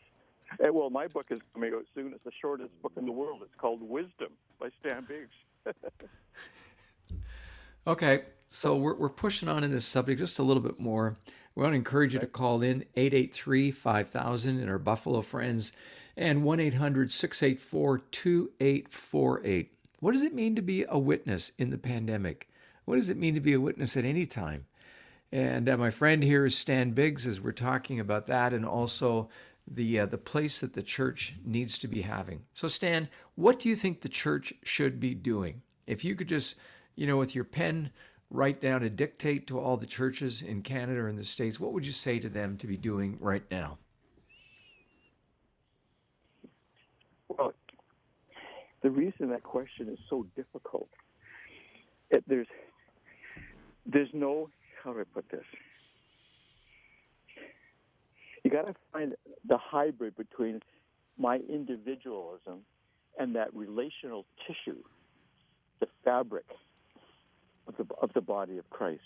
[0.73, 2.13] Well, my book is coming out soon.
[2.13, 3.41] It's the shortest book in the world.
[3.43, 5.31] It's called Wisdom by Stan Biggs.
[7.87, 11.17] Okay, so we're, we're pushing on in this subject just a little bit more.
[11.55, 15.73] We want to encourage you to call in 883 5000 and our Buffalo friends
[16.17, 19.73] and 1 800 684 2848.
[20.01, 22.49] What does it mean to be a witness in the pandemic?
[22.85, 24.67] What does it mean to be a witness at any time?
[25.33, 29.29] And uh, my friend here is Stan Biggs as we're talking about that and also
[29.71, 32.43] the uh, the place that the church needs to be having.
[32.53, 35.63] So Stan, what do you think the church should be doing?
[35.87, 36.57] If you could just,
[36.97, 37.91] you know, with your pen
[38.31, 41.73] write down a dictate to all the churches in Canada or in the states, what
[41.73, 43.79] would you say to them to be doing right now?
[47.29, 47.53] Well,
[48.83, 50.89] the reason that question is so difficult,
[52.11, 52.47] it, there's
[53.87, 54.49] there's no
[54.83, 55.45] how do I put this?
[58.45, 59.15] You got to find
[59.47, 60.61] the hybrid between
[61.19, 62.61] my individualism
[63.19, 64.83] and that relational tissue,
[65.81, 66.47] the fabric
[67.67, 69.03] of the of the body of Christ.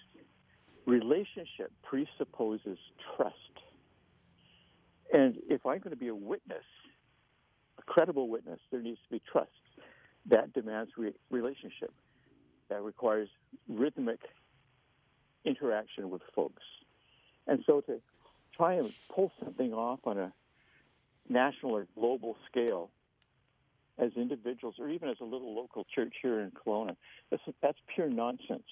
[0.86, 2.78] Relationship presupposes
[3.16, 3.34] trust,
[5.12, 6.64] and if I'm going to be a witness
[7.78, 9.50] a credible witness, there needs to be trust.
[10.30, 11.92] That demands re- relationship.
[12.70, 13.28] That requires
[13.68, 14.20] rhythmic
[15.44, 16.62] interaction with folks.
[17.46, 18.00] And so to
[18.56, 20.32] try and pull something off on a
[21.28, 22.90] national or global scale
[23.98, 26.96] as individuals or even as a little local church here in Kelowna,
[27.30, 28.62] that's, that's pure nonsense.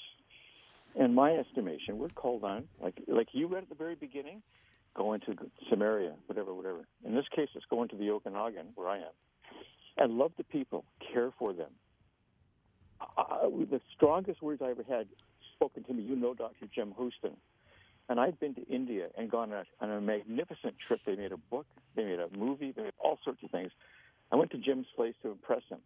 [0.94, 4.42] In my estimation, we're called on, like, like you read at the very beginning,
[4.94, 5.34] going to
[5.70, 6.86] Samaria, whatever, whatever.
[7.04, 9.12] In this case, it's going to the Okanagan, where I am,
[9.98, 11.70] and love the people, care for them.
[13.70, 15.06] The strongest words I ever had
[15.54, 16.66] spoken to me, you know, Dr.
[16.74, 17.36] Jim Houston.
[18.08, 21.00] And I'd been to India and gone on a, on a magnificent trip.
[21.06, 23.70] They made a book, they made a movie, they made all sorts of things.
[24.30, 25.78] I went to Jim's place to impress him.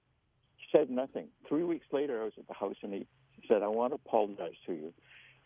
[0.57, 1.29] He said nothing.
[1.49, 3.07] Three weeks later, I was at the house and he
[3.49, 4.93] said, I want to apologize to you.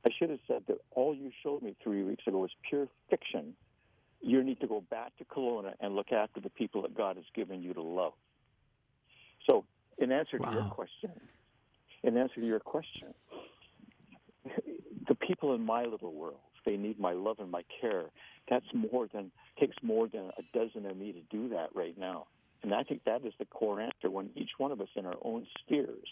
[0.04, 3.54] I should have said that all you showed me three weeks ago was pure fiction.
[4.20, 7.24] You need to go back to Kelowna and look after the people that God has
[7.34, 8.12] given you to love.
[9.46, 9.64] So,
[9.98, 11.10] in answer to your question,
[12.02, 13.14] in answer to your question,
[15.08, 18.04] the people in my little world, they need my love and my care.
[18.48, 22.26] That's more than takes more than a dozen of me to do that right now.
[22.62, 24.10] And I think that is the core answer.
[24.10, 26.08] When each one of us in our own spheres,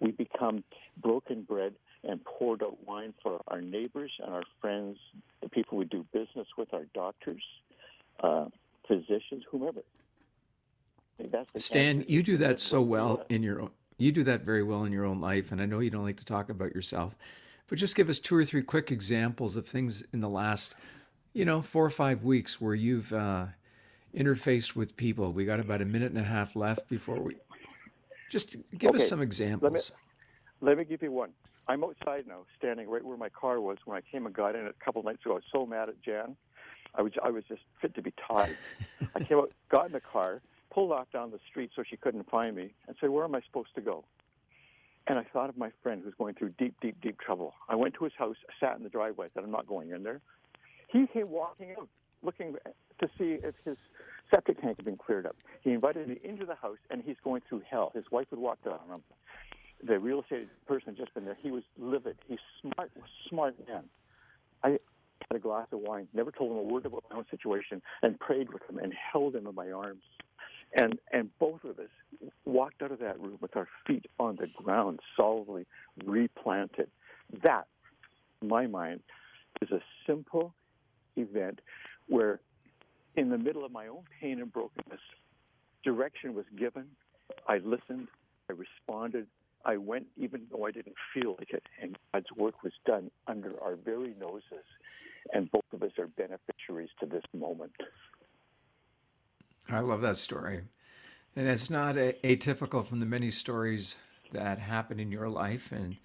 [0.00, 0.62] we become
[1.00, 4.98] broken bread and poured out wine for our neighbors and our friends,
[5.42, 7.42] the people we do business with, our doctors,
[8.22, 8.46] uh,
[8.86, 9.80] physicians, whomever.
[9.80, 11.05] I think that's the
[11.56, 14.92] Stan, you do that so well in your own, you do that very well in
[14.92, 17.16] your own life, and I know you don't like to talk about yourself,
[17.68, 20.74] but just give us two or three quick examples of things in the last,
[21.32, 23.46] you know, four or five weeks where you've uh,
[24.14, 25.32] interfaced with people.
[25.32, 27.36] We got about a minute and a half left before we.
[28.30, 29.92] Just give us some examples.
[30.60, 31.30] Let me give you one.
[31.68, 34.66] I'm outside now, standing right where my car was when I came and got in
[34.66, 35.32] a couple of nights ago.
[35.32, 36.36] I was so mad at Jan.
[36.94, 38.56] I was I was just fit to be tied.
[39.14, 42.28] I came out, got in the car, pulled off down the street so she couldn't
[42.30, 44.04] find me, and said, "Where am I supposed to go?"
[45.06, 47.54] And I thought of my friend who's going through deep, deep, deep trouble.
[47.68, 50.20] I went to his house, sat in the driveway, said, "I'm not going in there."
[50.88, 51.88] He came walking out,
[52.22, 52.56] looking
[52.98, 53.76] to see if his
[54.30, 55.36] septic tank had been cleared up.
[55.62, 57.90] He invited me into the house, and he's going through hell.
[57.94, 59.02] His wife would walk down on him.
[59.82, 61.36] The real estate person had just been there.
[61.40, 62.16] He was livid.
[62.26, 62.90] He's smart,
[63.28, 63.88] smart man.
[64.64, 64.80] I had
[65.30, 68.52] a glass of wine, never told him a word about my own situation, and prayed
[68.52, 70.02] with him and held him in my arms.
[70.74, 71.88] And and both of us
[72.44, 75.66] walked out of that room with our feet on the ground, solidly
[76.04, 76.90] replanted.
[77.42, 77.66] That,
[78.42, 79.00] in my mind,
[79.62, 80.54] is a simple
[81.16, 81.60] event
[82.08, 82.40] where,
[83.16, 85.00] in the middle of my own pain and brokenness,
[85.84, 86.86] direction was given.
[87.48, 88.08] I listened.
[88.50, 89.26] I responded.
[89.64, 93.60] I went even though I didn't feel like it, and God's work was done under
[93.60, 94.64] our very noses,
[95.32, 97.72] and both of us are beneficiaries to this moment.
[99.68, 100.62] I love that story.
[101.34, 103.96] And it's not a, atypical from the many stories
[104.32, 105.96] that happen in your life and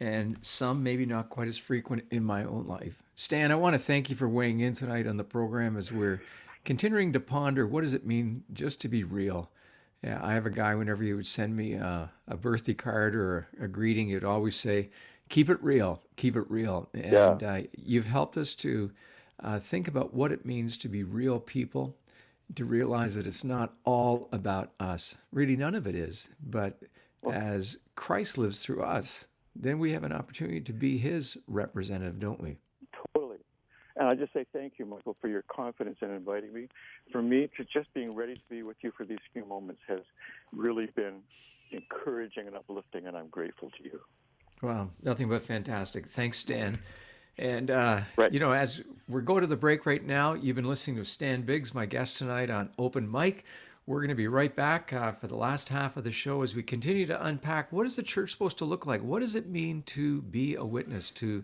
[0.00, 3.02] and some maybe not quite as frequent in my own life.
[3.16, 6.22] Stan, I want to thank you for weighing in tonight on the program as we're
[6.64, 9.50] continuing to ponder what does it mean just to be real.
[10.04, 13.48] Yeah, I have a guy whenever he would send me a, a birthday card or
[13.60, 14.90] a greeting, he'd always say,
[15.28, 17.38] "Keep it real, keep it real." And Yeah.
[17.42, 18.92] uh, you've helped us to
[19.42, 21.96] uh, think about what it means to be real people,
[22.54, 25.16] to realize that it's not all about us.
[25.32, 26.28] Really, none of it is.
[26.42, 26.78] But
[27.30, 32.40] as Christ lives through us, then we have an opportunity to be His representative, don't
[32.40, 32.56] we?
[33.14, 33.38] Totally.
[33.96, 36.68] And I just say thank you, Michael, for your confidence in inviting me.
[37.10, 40.00] For me, to just being ready to be with you for these few moments has
[40.52, 41.20] really been
[41.72, 44.00] encouraging and uplifting, and I'm grateful to you.
[44.62, 46.08] Wow, nothing but fantastic.
[46.08, 46.76] Thanks, Stan.
[47.38, 48.32] And, uh, Right.
[48.32, 51.42] you know, as we're going to the break right now, you've been listening to Stan
[51.42, 53.44] Biggs, my guest tonight on Open Mic.
[53.86, 56.54] We're going to be right back uh, for the last half of the show as
[56.54, 59.02] we continue to unpack what is the church supposed to look like?
[59.02, 61.42] What does it mean to be a witness, to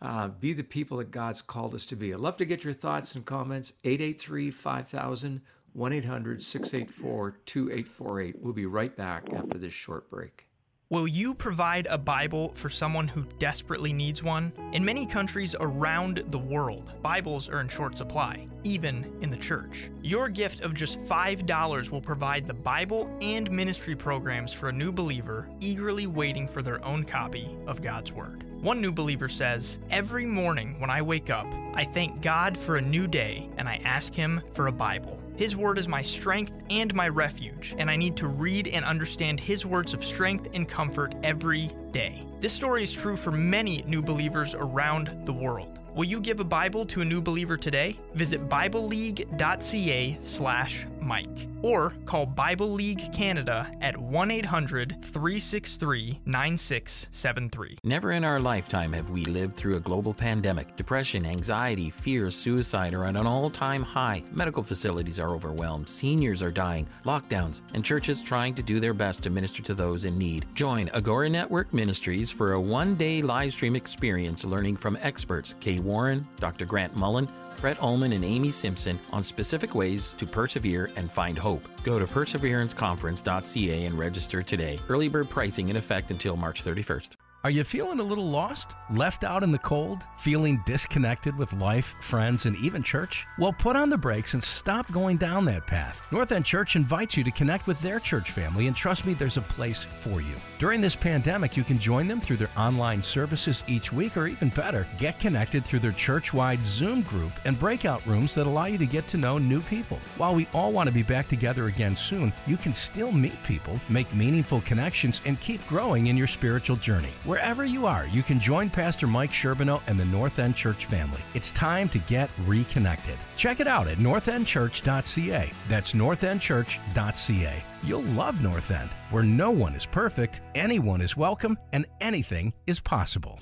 [0.00, 2.14] uh, be the people that God's called us to be?
[2.14, 3.74] I'd love to get your thoughts and comments.
[3.84, 5.42] 883 5000,
[5.74, 8.36] 1 800 684 2848.
[8.40, 10.46] We'll be right back after this short break.
[10.92, 14.52] Will you provide a Bible for someone who desperately needs one?
[14.74, 19.90] In many countries around the world, Bibles are in short supply, even in the church.
[20.02, 24.92] Your gift of just $5 will provide the Bible and ministry programs for a new
[24.92, 28.44] believer eagerly waiting for their own copy of God's Word.
[28.60, 32.82] One new believer says, Every morning when I wake up, I thank God for a
[32.82, 35.21] new day and I ask Him for a Bible.
[35.36, 39.40] His word is my strength and my refuge, and I need to read and understand
[39.40, 42.26] His words of strength and comfort every day.
[42.40, 45.78] This story is true for many new believers around the world.
[45.94, 47.98] Will you give a Bible to a new believer today?
[48.14, 57.78] Visit BibleLeague.ca slash Mike or call Bible League Canada at 1 800 363 9673.
[57.84, 60.76] Never in our lifetime have we lived through a global pandemic.
[60.76, 64.22] Depression, anxiety, fear, suicide are at an all time high.
[64.32, 65.88] Medical facilities are overwhelmed.
[65.88, 66.86] Seniors are dying.
[67.04, 70.46] Lockdowns, and churches trying to do their best to minister to those in need.
[70.54, 75.78] Join Agora Network Ministries for a one day live stream experience learning from experts Kay
[75.78, 76.64] Warren, Dr.
[76.64, 77.28] Grant Mullen,
[77.62, 81.62] Brett Ullman, and Amy Simpson on specific ways to persevere and find hope.
[81.84, 84.78] Go to perseveranceconference.ca and register today.
[84.88, 87.16] Early bird pricing in effect until March 31st.
[87.44, 88.76] Are you feeling a little lost?
[88.88, 90.06] Left out in the cold?
[90.16, 93.26] Feeling disconnected with life, friends, and even church?
[93.36, 96.04] Well, put on the brakes and stop going down that path.
[96.12, 99.38] North End Church invites you to connect with their church family, and trust me, there's
[99.38, 100.36] a place for you.
[100.60, 104.50] During this pandemic, you can join them through their online services each week, or even
[104.50, 108.78] better, get connected through their church wide Zoom group and breakout rooms that allow you
[108.78, 109.98] to get to know new people.
[110.16, 113.80] While we all want to be back together again soon, you can still meet people,
[113.88, 117.10] make meaningful connections, and keep growing in your spiritual journey.
[117.32, 121.22] Wherever you are, you can join Pastor Mike Sherbino and the North End Church family.
[121.32, 123.16] It's time to get reconnected.
[123.38, 125.50] Check it out at northendchurch.ca.
[125.66, 127.64] That's northendchurch.ca.
[127.84, 132.80] You'll love North End, where no one is perfect, anyone is welcome, and anything is
[132.80, 133.40] possible.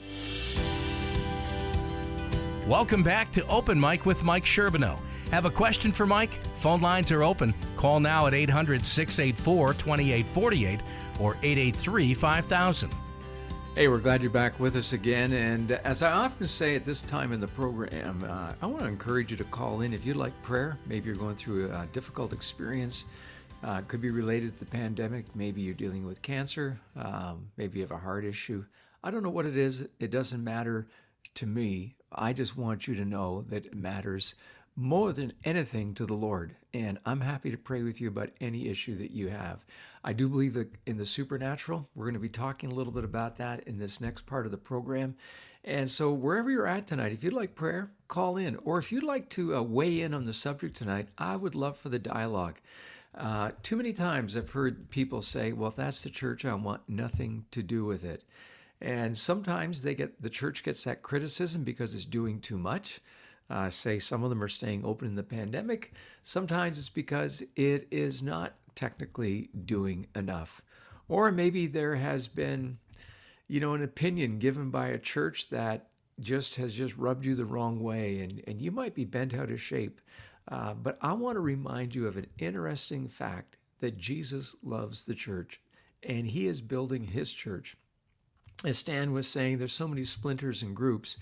[2.68, 5.00] Welcome back to Open Mic with Mike Sherbino.
[5.33, 6.31] Have a question for Mike?
[6.31, 7.53] Phone lines are open.
[7.76, 10.81] Call now at 800 684 2848
[11.18, 12.90] or 883 5000.
[13.76, 15.33] Hey, we're glad you're back with us again.
[15.33, 18.88] And as I often say at this time in the program, uh, I want to
[18.88, 20.76] encourage you to call in if you'd like prayer.
[20.87, 23.04] Maybe you're going through a difficult experience.
[23.62, 25.24] Uh, could be related to the pandemic.
[25.37, 26.80] Maybe you're dealing with cancer.
[26.96, 28.64] Um, maybe you have a heart issue.
[29.04, 29.87] I don't know what it is.
[30.00, 30.88] It doesn't matter
[31.37, 31.94] to me.
[32.11, 34.35] I just want you to know that it matters
[34.74, 36.56] more than anything to the Lord.
[36.74, 39.64] And I'm happy to pray with you about any issue that you have.
[40.02, 43.04] I do believe that in the supernatural, we're going to be talking a little bit
[43.04, 45.14] about that in this next part of the program.
[45.62, 48.56] And so, wherever you're at tonight, if you'd like prayer, call in.
[48.64, 51.76] Or if you'd like to uh, weigh in on the subject tonight, I would love
[51.76, 52.58] for the dialogue.
[53.14, 56.88] Uh, too many times I've heard people say, well, if that's the church, I want
[56.88, 58.25] nothing to do with it.
[58.81, 63.00] And sometimes they get the church gets that criticism because it's doing too much.
[63.50, 65.92] Uh, say some of them are staying open in the pandemic.
[66.22, 70.62] Sometimes it's because it is not technically doing enough.
[71.08, 72.79] Or maybe there has been,
[73.48, 75.88] you know, an opinion given by a church that
[76.21, 79.50] just has just rubbed you the wrong way and, and you might be bent out
[79.50, 80.00] of shape.
[80.48, 85.14] Uh, but I want to remind you of an interesting fact that Jesus loves the
[85.14, 85.60] church
[86.02, 87.77] and he is building his church.
[88.64, 91.16] As Stan was saying, there's so many splinters and groups,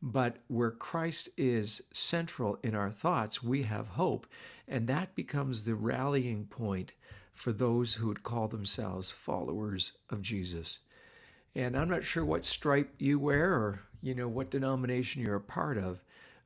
[0.00, 4.26] but where Christ is central in our thoughts, we have hope,
[4.68, 6.92] and that becomes the rallying point
[7.32, 10.80] for those who would call themselves followers of Jesus.
[11.54, 15.40] And I'm not sure what stripe you wear or you know what denomination you're a
[15.40, 16.02] part of,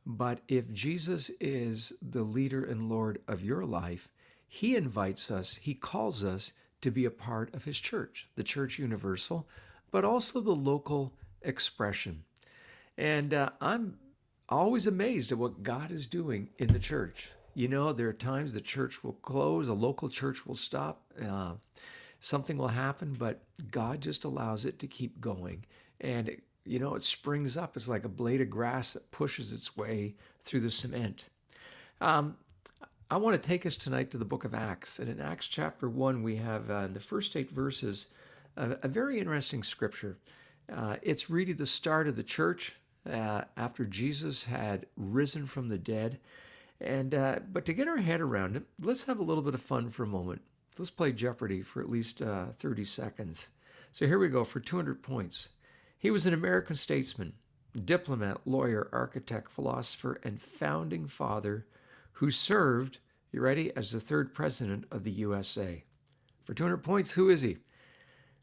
[0.06, 4.08] but if Jesus is the leader and Lord of your life,
[4.48, 6.52] he invites us, he calls us
[6.82, 9.46] to be a part of his church, the church universal,
[9.90, 11.12] but also the local
[11.42, 12.24] expression.
[12.98, 13.98] And uh, I'm
[14.48, 17.30] always amazed at what God is doing in the church.
[17.54, 21.52] You know, there are times the church will close, a local church will stop, uh,
[22.20, 25.64] something will happen, but God just allows it to keep going.
[26.00, 27.76] And, it, you know, it springs up.
[27.76, 31.24] It's like a blade of grass that pushes its way through the cement.
[32.00, 32.36] Um,
[33.10, 34.98] I want to take us tonight to the book of Acts.
[34.98, 38.08] And in Acts chapter 1, we have uh, in the first eight verses
[38.56, 40.16] a, a very interesting scripture.
[40.72, 42.74] Uh, it's really the start of the church
[43.10, 46.20] uh, after Jesus had risen from the dead.
[46.82, 49.62] And uh, but to get our head around it, let's have a little bit of
[49.62, 50.42] fun for a moment.
[50.76, 53.50] Let's play Jeopardy for at least uh, 30 seconds.
[53.92, 55.50] So here we go for 200 points.
[55.98, 57.34] He was an American statesman,
[57.84, 61.66] diplomat, lawyer, architect, philosopher, and founding father
[62.14, 62.98] who served,
[63.30, 65.84] you ready, as the third president of the USA.
[66.42, 67.58] For 200 points, who is he?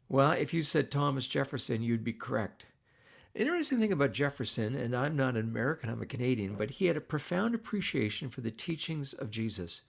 [0.08, 2.66] Well, if you said Thomas Jefferson, you'd be correct.
[3.34, 6.96] Interesting thing about Jefferson, and I'm not an American, I'm a Canadian, but he had
[6.96, 9.82] a profound appreciation for the teachings of Jesus.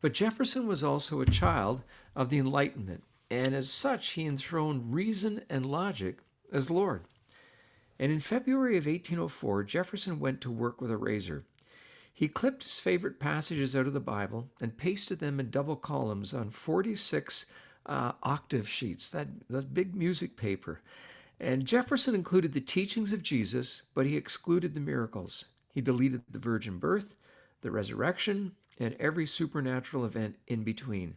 [0.00, 1.82] But Jefferson was also a child
[2.16, 6.18] of the Enlightenment, and as such, he enthroned reason and logic
[6.50, 7.04] as Lord.
[7.98, 11.44] And in February of 1804, Jefferson went to work with a razor.
[12.12, 16.32] He clipped his favorite passages out of the Bible and pasted them in double columns
[16.32, 17.46] on 46
[17.84, 20.80] uh, octave sheets, that, that big music paper.
[21.40, 25.46] And Jefferson included the teachings of Jesus, but he excluded the miracles.
[25.72, 27.16] He deleted the virgin birth,
[27.62, 31.16] the resurrection, and every supernatural event in between.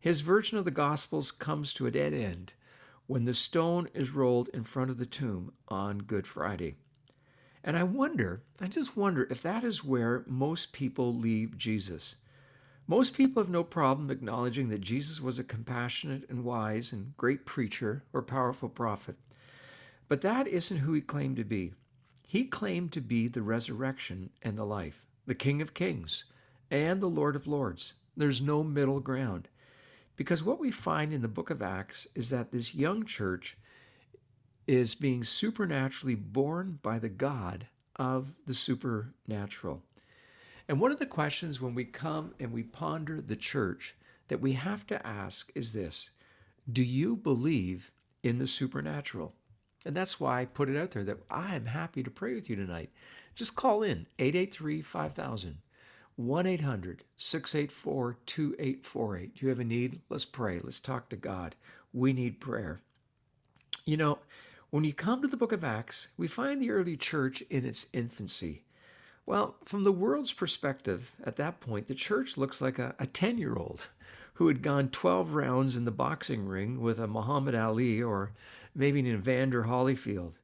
[0.00, 2.52] His version of the Gospels comes to a dead end
[3.06, 6.76] when the stone is rolled in front of the tomb on Good Friday.
[7.62, 12.16] And I wonder, I just wonder if that is where most people leave Jesus.
[12.86, 17.46] Most people have no problem acknowledging that Jesus was a compassionate and wise and great
[17.46, 19.16] preacher or powerful prophet.
[20.08, 21.72] But that isn't who he claimed to be.
[22.26, 26.24] He claimed to be the resurrection and the life, the King of Kings
[26.70, 27.94] and the Lord of Lords.
[28.16, 29.48] There's no middle ground.
[30.16, 33.56] Because what we find in the book of Acts is that this young church
[34.66, 39.82] is being supernaturally born by the God of the supernatural.
[40.68, 43.94] And one of the questions when we come and we ponder the church
[44.28, 46.10] that we have to ask is this
[46.70, 47.90] Do you believe
[48.22, 49.34] in the supernatural?
[49.84, 52.48] And that's why I put it out there that I am happy to pray with
[52.48, 52.90] you tonight.
[53.34, 55.58] Just call in 883 5000,
[56.16, 59.34] 1 800 684 2848.
[59.34, 60.00] Do you have a need?
[60.08, 60.60] Let's pray.
[60.62, 61.56] Let's talk to God.
[61.92, 62.80] We need prayer.
[63.84, 64.18] You know,
[64.70, 67.86] when you come to the book of Acts, we find the early church in its
[67.92, 68.62] infancy.
[69.26, 73.56] Well, from the world's perspective, at that point, the church looks like a 10 year
[73.56, 73.88] old
[74.34, 78.32] who had gone 12 rounds in the boxing ring with a Muhammad Ali or
[78.74, 80.34] maybe an Evander Holyfield.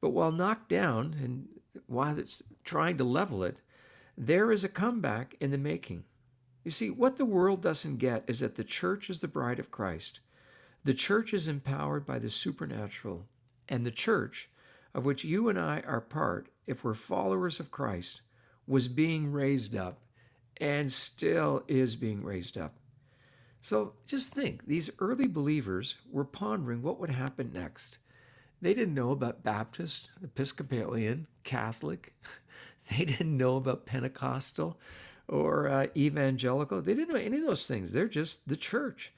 [0.00, 1.48] But while knocked down and
[1.86, 3.58] while it's trying to level it,
[4.16, 6.04] there is a comeback in the making.
[6.64, 9.70] You see, what the world doesn't get is that the church is the bride of
[9.70, 10.20] Christ.
[10.84, 13.26] The church is empowered by the supernatural
[13.68, 14.50] and the church,
[14.94, 18.20] of which you and I are part, if we're followers of Christ,
[18.66, 20.00] was being raised up
[20.58, 22.74] and still is being raised up.
[23.62, 27.98] So just think these early believers were pondering what would happen next.
[28.60, 32.14] They didn't know about Baptist, Episcopalian, Catholic.
[32.90, 34.76] They didn't know about Pentecostal
[35.28, 36.82] or uh, evangelical.
[36.82, 37.92] They didn't know any of those things.
[37.92, 39.12] They're just the church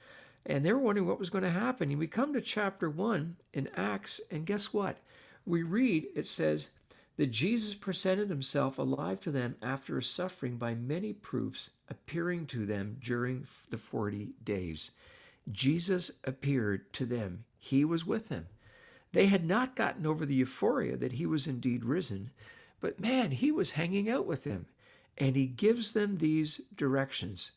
[0.46, 1.90] and they were wondering what was going to happen.
[1.90, 4.98] And we come to chapter 1 in Acts, and guess what?
[5.46, 6.70] We read, it says,
[7.16, 12.66] that Jesus presented himself alive to them after His suffering by many proofs, appearing to
[12.66, 14.90] them during the 40 days.
[15.50, 18.46] Jesus appeared to them, he was with them.
[19.12, 22.30] They had not gotten over the euphoria that he was indeed risen,
[22.80, 24.66] but man, he was hanging out with them,
[25.16, 27.52] and he gives them these directions.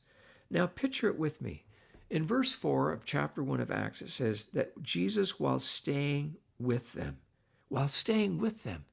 [0.49, 1.66] Now, picture it with me.
[2.10, 6.93] In verse 4 of chapter 1 of Acts, it says that Jesus, while staying with
[6.93, 7.18] them,
[7.70, 8.86] while staying with them,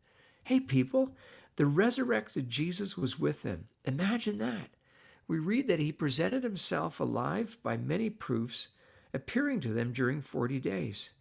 [0.44, 1.16] hey, people,
[1.56, 3.68] the resurrected Jesus was with them.
[3.84, 4.70] Imagine that.
[5.26, 8.68] We read that he presented himself alive by many proofs,
[9.12, 11.12] appearing to them during 40 days.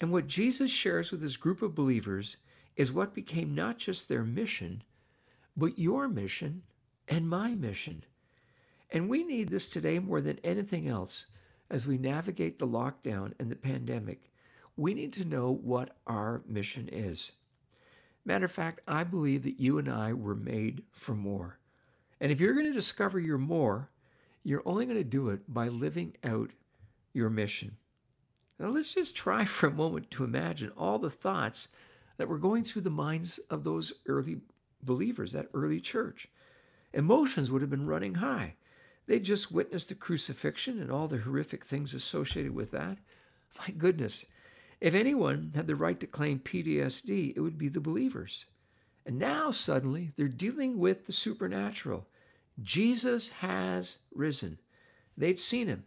[0.00, 2.36] And what Jesus shares with his group of believers
[2.76, 4.82] is what became not just their mission,
[5.56, 6.62] but your mission
[7.08, 8.04] and my mission.
[8.90, 11.26] And we need this today more than anything else
[11.68, 14.30] as we navigate the lockdown and the pandemic.
[14.76, 17.32] We need to know what our mission is.
[18.24, 21.58] Matter of fact, I believe that you and I were made for more.
[22.20, 23.90] And if you're going to discover your more,
[24.42, 26.50] you're only going to do it by living out
[27.12, 27.76] your mission.
[28.58, 31.68] Now, let's just try for a moment to imagine all the thoughts
[32.18, 34.40] that were going through the minds of those early
[34.82, 36.28] believers, that early church.
[36.92, 38.54] Emotions would have been running high.
[39.06, 42.98] They just witnessed the crucifixion and all the horrific things associated with that.
[43.58, 44.26] My goodness,
[44.80, 48.46] if anyone had the right to claim PTSD, it would be the believers.
[49.04, 52.06] And now suddenly they're dealing with the supernatural.
[52.62, 54.58] Jesus has risen.
[55.16, 55.84] They'd seen him.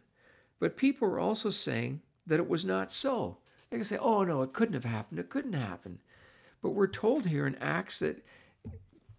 [0.59, 3.37] But people were also saying that it was not so.
[3.69, 5.19] They could say, oh no, it couldn't have happened.
[5.19, 5.99] It couldn't happen.
[6.61, 8.23] But we're told here in Acts that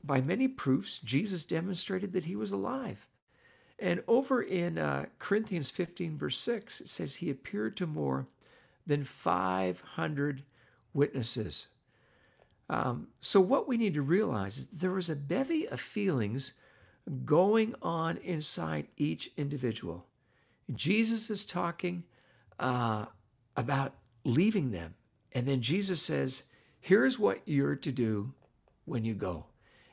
[0.02, 3.06] by many proofs, Jesus demonstrated that he was alive.
[3.78, 8.26] And over in uh, Corinthians 15, verse 6, it says, He appeared to more
[8.86, 10.42] than 500
[10.92, 11.68] witnesses.
[12.68, 16.54] Um, so, what we need to realize is there was a bevy of feelings
[17.24, 20.06] going on inside each individual.
[20.74, 22.04] Jesus is talking
[22.58, 23.06] uh,
[23.56, 23.92] about
[24.24, 24.94] leaving them.
[25.32, 26.44] And then Jesus says,
[26.80, 28.32] Here's what you're to do
[28.84, 29.46] when you go.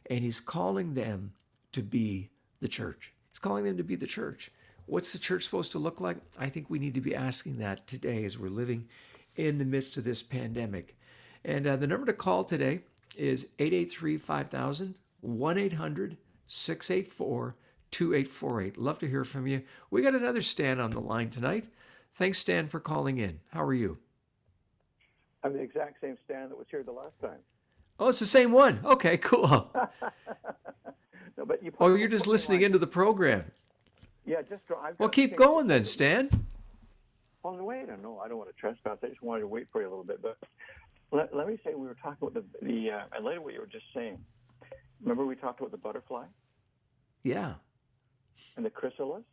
[0.09, 1.33] And he's calling them
[1.71, 2.29] to be
[2.59, 3.13] the church.
[3.31, 4.51] He's calling them to be the church.
[4.91, 6.17] What's the church supposed to look like?
[6.37, 8.89] I think we need to be asking that today as we're living
[9.37, 10.97] in the midst of this pandemic.
[11.45, 12.81] And uh, the number to call today
[13.15, 17.55] is 883 5000, 1 800 684
[17.89, 18.77] 2848.
[18.77, 19.61] Love to hear from you.
[19.91, 21.69] We got another Stan on the line tonight.
[22.15, 23.39] Thanks, Stan, for calling in.
[23.53, 23.97] How are you?
[25.41, 27.39] I'm the exact same Stan that was here the last time.
[27.97, 28.81] Oh, it's the same one.
[28.83, 29.73] Okay, cool.
[31.37, 33.45] no, but you oh, you're just listening into the program.
[34.25, 36.29] Yeah, just I've well, keep going then, Stan.
[37.43, 38.97] Oh no, wait, no, I don't want to trespass.
[39.03, 40.21] I just wanted to wait for you a little bit.
[40.21, 40.37] But
[41.11, 42.91] let, let me say, we were talking about the the.
[42.91, 44.19] Uh, I later what you were just saying.
[45.01, 46.25] Remember we talked about the butterfly?
[47.23, 47.53] Yeah.
[48.55, 49.23] And the chrysalis.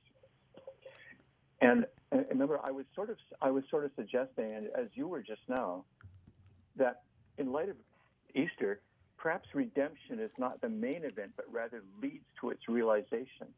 [1.60, 5.08] And, and remember, I was sort of I was sort of suggesting, and as you
[5.08, 5.84] were just now,
[6.76, 7.02] that
[7.36, 7.76] in light of
[8.34, 8.80] Easter,
[9.16, 13.48] perhaps redemption is not the main event, but rather leads to its realization.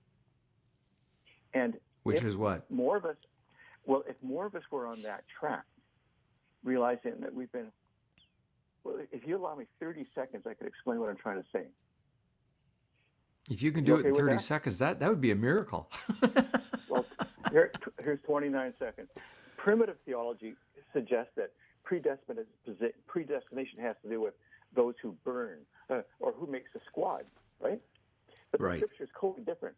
[1.55, 3.17] And which is what more of us.
[3.87, 5.65] Well, if more of us were on that track,
[6.65, 7.73] realizing that we've been.
[8.85, 11.65] Well, if you allow me 30 seconds, I could explain what I'm trying to say.
[13.51, 14.41] If you can do you okay it in 30 that?
[14.41, 15.91] seconds, that, that would be a miracle.
[16.89, 17.05] well,
[17.51, 17.73] here,
[18.03, 19.09] here's 29 seconds.
[19.57, 20.55] Primitive theology
[20.93, 21.51] suggests that
[21.85, 24.35] predestination has to do with
[24.75, 25.59] those who burn
[25.91, 27.25] uh, or who makes a squad,
[27.61, 27.81] right?
[28.53, 28.79] But the right.
[28.79, 29.75] scripture is totally different.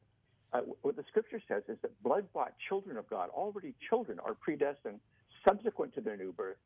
[0.52, 4.34] Uh, what the scripture says is that blood bought children of God, already children, are
[4.34, 5.00] predestined
[5.44, 6.58] subsequent to their new birth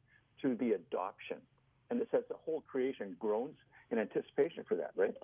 [0.42, 1.38] to the adoption.
[1.90, 3.56] And it says the whole creation groans
[3.90, 5.14] in anticipation for that, right?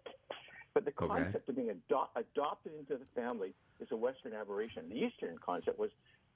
[0.74, 1.44] But the concept okay.
[1.48, 4.88] of being ado- adopted into the family is a Western aberration.
[4.88, 5.90] The Eastern concept was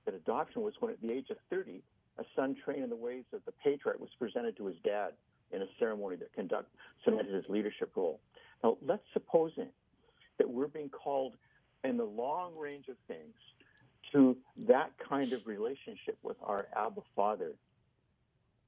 [0.05, 1.83] that adoption was when, at the age of 30,
[2.19, 5.13] a son trained in the ways of the patriarch was presented to his dad
[5.53, 6.75] in a ceremony that conduct
[7.05, 8.21] cemented his leadership role.
[8.65, 11.35] Now, let's suppose that we're being called
[11.87, 13.35] in the long range of things
[14.13, 14.37] to
[14.69, 17.53] that kind of relationship with our Abba Father.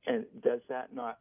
[0.06, 1.18] And does that not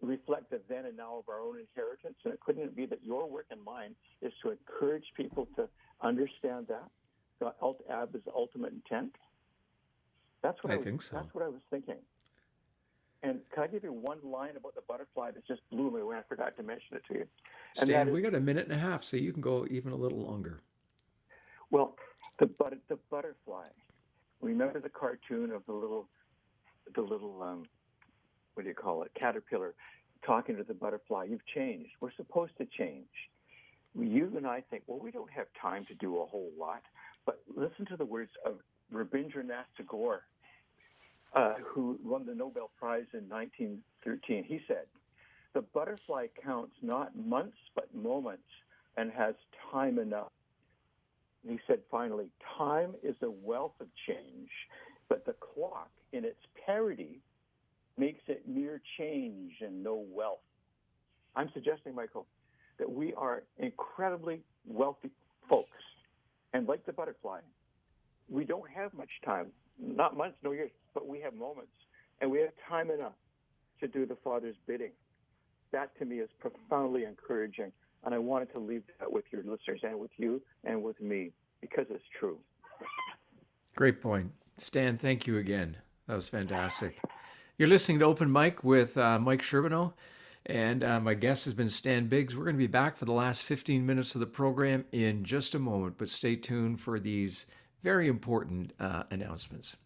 [0.00, 2.16] reflect the then and now of our own inheritance?
[2.24, 5.68] And it couldn't it be that your work and mine is to encourage people to
[6.02, 6.88] understand that,
[7.40, 7.54] God,
[7.90, 9.12] Abba's ultimate intent?
[10.42, 11.16] That's what I, I was, think so.
[11.16, 11.96] That's what I was thinking.
[13.22, 16.18] And can I give you one line about the butterfly that just blew me away?
[16.18, 17.26] I forgot to mention it to you.
[17.72, 20.18] Stan, we got a minute and a half, so you can go even a little
[20.18, 20.60] longer.
[21.74, 21.96] Well,
[22.38, 23.66] the but the butterfly.
[24.40, 26.06] Remember the cartoon of the little,
[26.94, 27.64] the little, um,
[28.54, 29.74] what do you call it, caterpillar,
[30.24, 31.24] talking to the butterfly.
[31.28, 31.90] You've changed.
[32.00, 33.08] We're supposed to change.
[33.98, 36.82] You and I think, well, we don't have time to do a whole lot.
[37.26, 38.58] But listen to the words of
[38.92, 40.20] Rabindranath Tagore,
[41.34, 44.44] uh, who won the Nobel Prize in 1913.
[44.44, 44.84] He said,
[45.54, 48.46] The butterfly counts not months but moments
[48.96, 49.34] and has
[49.72, 50.30] time enough.
[51.48, 52.26] He said finally,
[52.56, 54.50] Time is a wealth of change,
[55.08, 57.20] but the clock in its parity
[57.96, 60.38] makes it mere change and no wealth.
[61.36, 62.26] I'm suggesting, Michael,
[62.78, 65.10] that we are incredibly wealthy
[65.48, 65.70] folks.
[66.52, 67.40] And like the butterfly,
[68.28, 69.46] we don't have much time
[69.80, 71.72] not months, no years, but we have moments,
[72.20, 73.14] and we have time enough
[73.80, 74.92] to do the Father's bidding.
[75.72, 77.72] That to me is profoundly encouraging,
[78.04, 81.30] and I wanted to leave that with your listeners and with you and with me
[81.60, 82.38] because it's true.
[83.76, 84.30] Great point.
[84.56, 85.76] Stan, thank you again.
[86.06, 86.98] That was fantastic.
[87.58, 89.94] You're listening to Open Mic with uh, Mike Sherbino,
[90.46, 92.36] and uh, my guest has been Stan Biggs.
[92.36, 95.54] We're going to be back for the last 15 minutes of the program in just
[95.54, 97.46] a moment, but stay tuned for these
[97.82, 99.76] very important uh, announcements.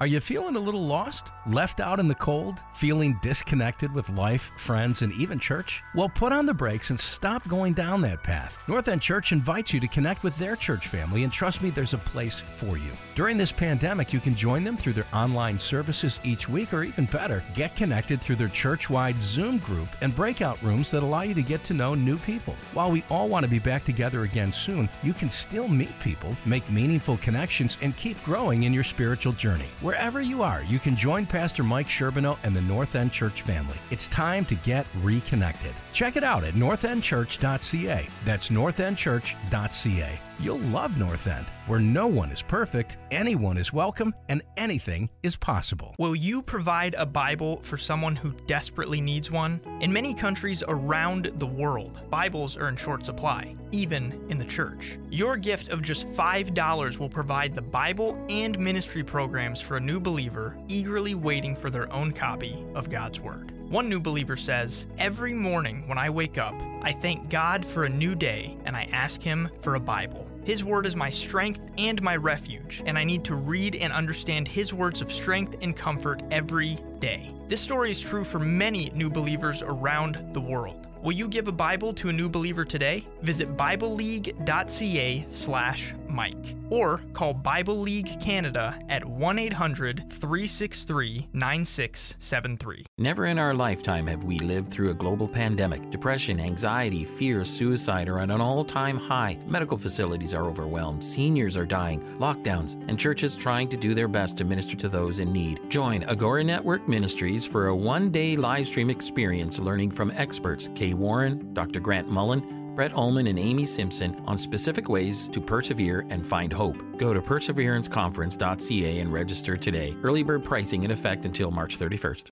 [0.00, 1.32] Are you feeling a little lost?
[1.44, 2.62] Left out in the cold?
[2.72, 5.82] Feeling disconnected with life, friends, and even church?
[5.92, 8.60] Well, put on the brakes and stop going down that path.
[8.68, 11.94] North End Church invites you to connect with their church family, and trust me, there's
[11.94, 12.92] a place for you.
[13.16, 17.06] During this pandemic, you can join them through their online services each week, or even
[17.06, 21.34] better, get connected through their church wide Zoom group and breakout rooms that allow you
[21.34, 22.54] to get to know new people.
[22.72, 26.36] While we all want to be back together again soon, you can still meet people,
[26.46, 29.66] make meaningful connections, and keep growing in your spiritual journey.
[29.88, 33.78] Wherever you are, you can join Pastor Mike Sherbino and the North End Church family.
[33.90, 35.72] It's time to get reconnected.
[35.94, 38.06] Check it out at northendchurch.ca.
[38.26, 40.20] That's northendchurch.ca.
[40.40, 45.34] You'll love North End, where no one is perfect, anyone is welcome, and anything is
[45.34, 45.96] possible.
[45.98, 49.60] Will you provide a Bible for someone who desperately needs one?
[49.80, 54.96] In many countries around the world, Bibles are in short supply, even in the church.
[55.10, 59.98] Your gift of just $5 will provide the Bible and ministry programs for a new
[59.98, 63.57] believer eagerly waiting for their own copy of God's Word.
[63.68, 67.88] One new believer says, Every morning when I wake up, I thank God for a
[67.88, 70.26] new day and I ask Him for a Bible.
[70.42, 74.48] His word is my strength and my refuge, and I need to read and understand
[74.48, 77.34] His words of strength and comfort every day.
[77.48, 80.86] This story is true for many new believers around the world.
[81.02, 83.06] Will you give a Bible to a new believer today?
[83.22, 92.84] Visit BibleLeague.ca slash Mike or call Bible League Canada at 1 800 363 9673.
[92.98, 95.90] Never in our lifetime have we lived through a global pandemic.
[95.90, 99.38] Depression, anxiety, fear, suicide are at an all time high.
[99.46, 101.04] Medical facilities are overwhelmed.
[101.04, 102.00] Seniors are dying.
[102.18, 105.60] Lockdowns, and churches trying to do their best to minister to those in need.
[105.70, 110.94] Join Agora Network Ministries for a one day live stream experience learning from experts Kay
[110.94, 111.80] Warren, Dr.
[111.80, 116.76] Grant Mullen, Brett Ullman and Amy Simpson on specific ways to persevere and find hope.
[116.96, 119.96] Go to perseveranceconference.ca and register today.
[120.02, 122.30] Early bird pricing in effect until March 31st.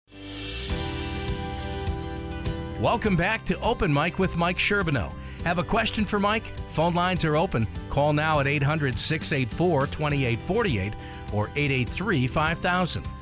[2.81, 5.13] Welcome back to Open Mic with Mike Sherbino.
[5.45, 6.45] Have a question for Mike?
[6.45, 7.67] Phone lines are open.
[7.91, 10.95] Call now at 800 684 2848
[11.33, 13.16] or 883 5000.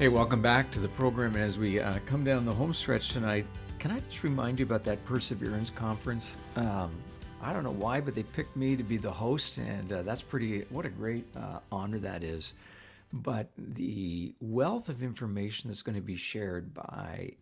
[0.00, 1.34] Hey, welcome back to the program.
[1.34, 3.44] And as we uh, come down the home stretch tonight,
[3.78, 6.38] can I just remind you about that Perseverance Conference?
[6.56, 6.90] Um,
[7.42, 10.22] I don't know why, but they picked me to be the host, and uh, that's
[10.22, 12.54] pretty, what a great uh, honor that is.
[13.12, 17.32] But the wealth of information that's going to be shared by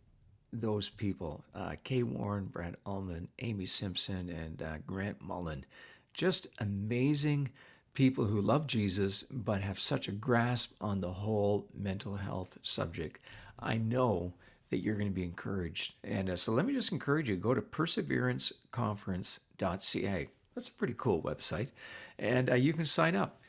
[0.52, 5.64] those people uh, Kay Warren, Brad Ullman, Amy Simpson, and uh, Grant Mullen
[6.12, 7.50] just amazing
[7.98, 13.18] people who love Jesus but have such a grasp on the whole mental health subject.
[13.58, 14.34] I know
[14.70, 15.94] that you're going to be encouraged.
[16.04, 20.28] And uh, so let me just encourage you go to perseveranceconference.ca.
[20.54, 21.70] That's a pretty cool website.
[22.20, 23.40] And uh, you can sign up.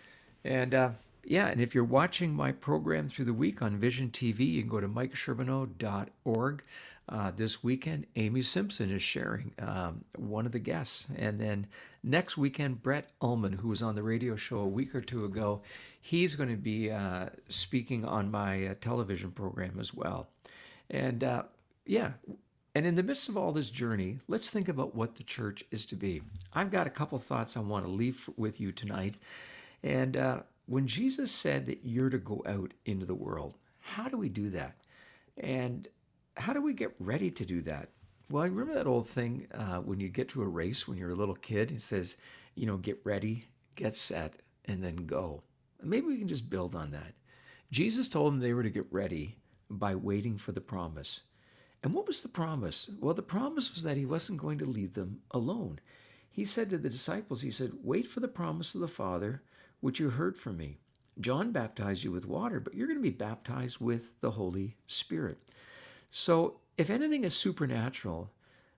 [0.43, 0.89] And uh,
[1.23, 4.71] yeah, and if you're watching my program through the week on Vision TV, you can
[4.71, 6.63] go to mikesherbino.org.
[7.09, 11.07] Uh, this weekend, Amy Simpson is sharing um, one of the guests.
[11.17, 11.65] And then
[12.03, 15.61] next weekend, Brett Ullman, who was on the radio show a week or two ago,
[15.99, 20.29] he's going to be uh, speaking on my uh, television program as well.
[20.91, 21.43] And uh,
[21.85, 22.11] yeah,
[22.75, 25.87] and in the midst of all this journey, let's think about what the church is
[25.87, 26.21] to be.
[26.53, 29.17] I've got a couple thoughts I want to leave with you tonight.
[29.81, 34.17] And uh, when Jesus said that you're to go out into the world, how do
[34.17, 34.75] we do that?
[35.37, 35.87] And
[36.39, 37.89] how do we get ready to do that?
[38.31, 41.11] Well, I remember that old thing uh, when you get to a race when you're
[41.11, 42.17] a little kid, it says,
[42.55, 44.35] you know, get ready, get set,
[44.65, 45.43] and then go.
[45.81, 47.13] Maybe we can just build on that.
[47.71, 49.37] Jesus told them they were to get ready
[49.69, 51.23] by waiting for the promise.
[51.83, 52.89] And what was the promise?
[52.99, 55.79] Well, the promise was that he wasn't going to leave them alone.
[56.29, 59.41] He said to the disciples, He said, Wait for the promise of the Father,
[59.79, 60.77] which you heard from me.
[61.19, 65.39] John baptized you with water, but you're going to be baptized with the Holy Spirit.
[66.11, 68.31] So, if anything is supernatural,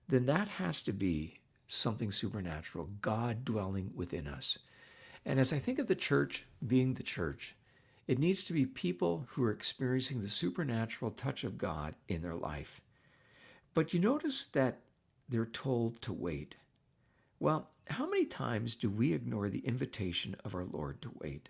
[0.08, 4.58] then that has to be something supernatural, God dwelling within us.
[5.24, 7.56] And as I think of the church being the church,
[8.06, 12.34] it needs to be people who are experiencing the supernatural touch of God in their
[12.34, 12.80] life.
[13.74, 14.80] But you notice that
[15.28, 16.56] they're told to wait.
[17.38, 21.48] Well, how many times do we ignore the invitation of our Lord to wait?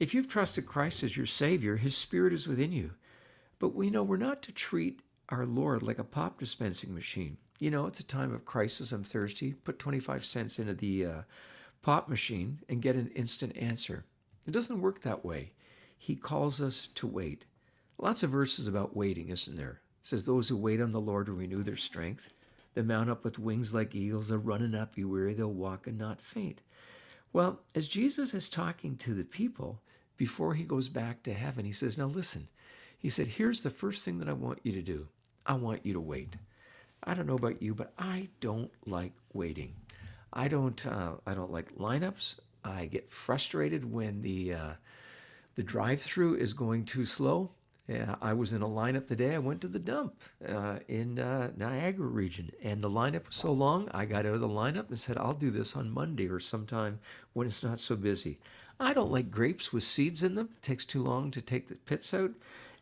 [0.00, 2.92] If you've trusted Christ as your Savior, His Spirit is within you.
[3.62, 7.36] But we know we're not to treat our Lord like a pop dispensing machine.
[7.60, 8.90] You know, it's a time of crisis.
[8.90, 9.52] I'm thirsty.
[9.52, 11.22] Put 25 cents into the uh,
[11.80, 14.04] pop machine and get an instant answer.
[14.48, 15.52] It doesn't work that way.
[15.96, 17.46] He calls us to wait.
[17.98, 19.80] Lots of verses about waiting, isn't there?
[20.00, 22.30] It says, Those who wait on the Lord will renew their strength.
[22.74, 24.30] They mount up with wings like eagles.
[24.30, 25.34] They'll run and not be weary.
[25.34, 26.62] They'll walk and not faint.
[27.32, 29.80] Well, as Jesus is talking to the people
[30.16, 32.48] before he goes back to heaven, he says, Now listen.
[33.02, 35.08] He said, Here's the first thing that I want you to do
[35.44, 36.36] I want you to wait.
[37.04, 39.74] I don't know about you, but I don't like waiting.
[40.32, 40.86] I don't.
[40.86, 42.38] Uh, I don't like lineups.
[42.64, 44.72] I get frustrated when the uh,
[45.56, 47.50] the drive-through is going too slow.
[47.88, 49.34] Yeah, I was in a lineup today.
[49.34, 53.52] I went to the dump uh, in uh, Niagara region, and the lineup was so
[53.52, 53.88] long.
[53.92, 57.00] I got out of the lineup and said, "I'll do this on Monday or sometime
[57.32, 58.38] when it's not so busy."
[58.78, 60.50] I don't like grapes with seeds in them.
[60.56, 62.30] It takes too long to take the pits out,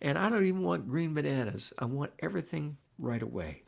[0.01, 1.72] and I don't even want green bananas.
[1.78, 3.62] I want everything right away.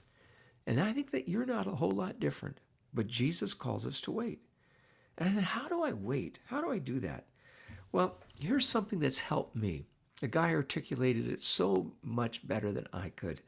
[0.66, 2.58] And I think that you're not a whole lot different,
[2.94, 4.40] but Jesus calls us to wait.
[5.18, 6.38] And how do I wait?
[6.46, 7.26] How do I do that?
[7.90, 9.84] Well, here's something that's helped me.
[10.22, 13.42] A guy articulated it so much better than I could.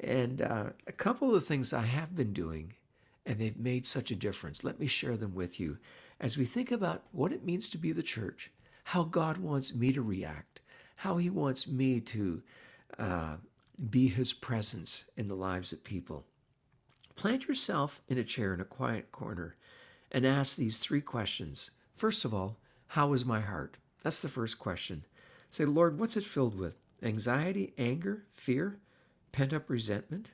[0.00, 2.74] And uh, a couple of the things I have been doing,
[3.26, 4.64] and they've made such a difference.
[4.64, 5.78] Let me share them with you
[6.20, 8.50] as we think about what it means to be the church,
[8.84, 10.49] how God wants me to react,
[11.00, 12.42] how He wants me to
[12.98, 13.36] uh,
[13.88, 16.26] be His presence in the lives of people.
[17.16, 19.56] Plant yourself in a chair in a quiet corner
[20.12, 21.70] and ask these three questions.
[21.96, 23.78] First of all, how is my heart?
[24.02, 25.06] That's the first question.
[25.48, 26.76] Say, Lord, what's it filled with?
[27.02, 28.76] Anxiety, anger, fear,
[29.32, 30.32] pent up resentment?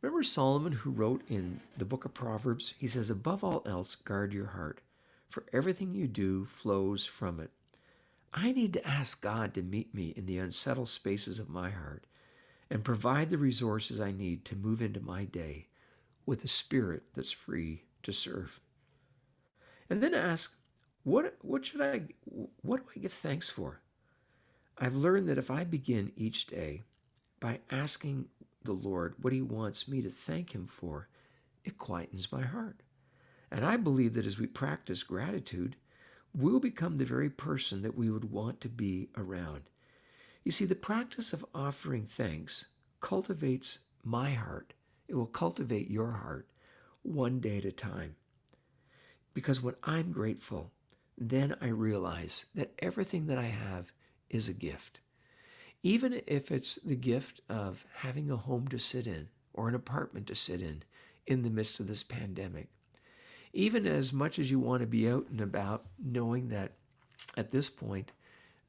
[0.00, 2.72] Remember Solomon who wrote in the book of Proverbs?
[2.78, 4.80] He says, Above all else, guard your heart,
[5.28, 7.50] for everything you do flows from it.
[8.34, 12.04] I need to ask God to meet me in the unsettled spaces of my heart
[12.68, 15.68] and provide the resources I need to move into my day
[16.26, 18.60] with a spirit that's free to serve.
[19.88, 20.56] And then ask,
[21.04, 22.02] what, what should I,
[22.62, 23.80] what do I give thanks for?
[24.78, 26.82] I've learned that if I begin each day
[27.38, 28.26] by asking
[28.64, 31.08] the Lord what He wants me to thank Him for,
[31.64, 32.82] it quietens my heart.
[33.52, 35.76] And I believe that as we practice gratitude,
[36.34, 39.62] we'll become the very person that we would want to be around.
[40.44, 42.66] You see, the practice of offering thanks
[43.00, 44.74] cultivates my heart.
[45.08, 46.48] It will cultivate your heart
[47.02, 48.16] one day at a time.
[49.32, 50.72] Because when I'm grateful,
[51.16, 53.92] then I realize that everything that I have
[54.28, 55.00] is a gift.
[55.82, 60.26] Even if it's the gift of having a home to sit in or an apartment
[60.26, 60.82] to sit in
[61.26, 62.68] in the midst of this pandemic.
[63.54, 66.72] Even as much as you want to be out and about, knowing that
[67.36, 68.12] at this point,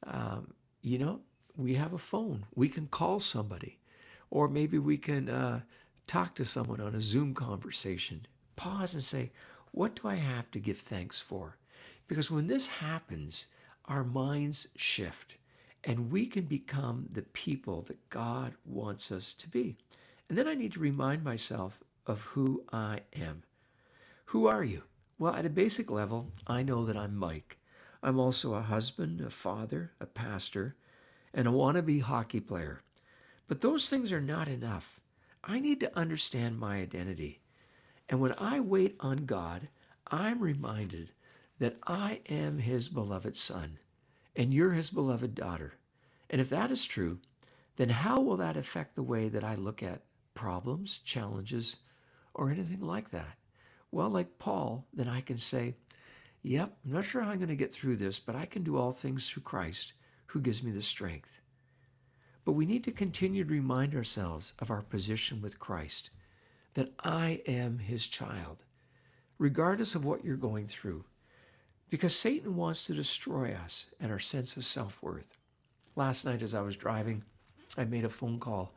[0.05, 1.19] um, you know,
[1.57, 2.45] we have a phone.
[2.55, 3.79] We can call somebody,
[4.29, 5.61] or maybe we can uh,
[6.07, 8.27] talk to someone on a Zoom conversation.
[8.55, 9.31] Pause and say,
[9.71, 11.57] What do I have to give thanks for?
[12.07, 13.47] Because when this happens,
[13.85, 15.37] our minds shift
[15.83, 19.77] and we can become the people that God wants us to be.
[20.29, 23.43] And then I need to remind myself of who I am.
[24.25, 24.83] Who are you?
[25.17, 27.57] Well, at a basic level, I know that I'm Mike.
[28.01, 30.75] I'm also a husband, a father, a pastor,
[31.33, 32.81] and a wannabe hockey player.
[33.47, 34.99] But those things are not enough.
[35.43, 37.41] I need to understand my identity.
[38.09, 39.69] And when I wait on God,
[40.07, 41.11] I'm reminded
[41.59, 43.79] that I am His beloved Son
[44.35, 45.75] and you're His beloved daughter.
[46.29, 47.19] And if that is true,
[47.77, 50.03] then how will that affect the way that I look at
[50.33, 51.77] problems, challenges,
[52.33, 53.37] or anything like that?
[53.95, 55.75] Well, like Paul, then I can say,
[56.43, 58.75] Yep, I'm not sure how I'm going to get through this, but I can do
[58.75, 59.93] all things through Christ
[60.25, 61.41] who gives me the strength.
[62.43, 66.09] But we need to continue to remind ourselves of our position with Christ,
[66.73, 68.65] that I am his child,
[69.37, 71.05] regardless of what you're going through,
[71.89, 75.37] because Satan wants to destroy us and our sense of self worth.
[75.95, 77.23] Last night, as I was driving,
[77.77, 78.73] I made a phone call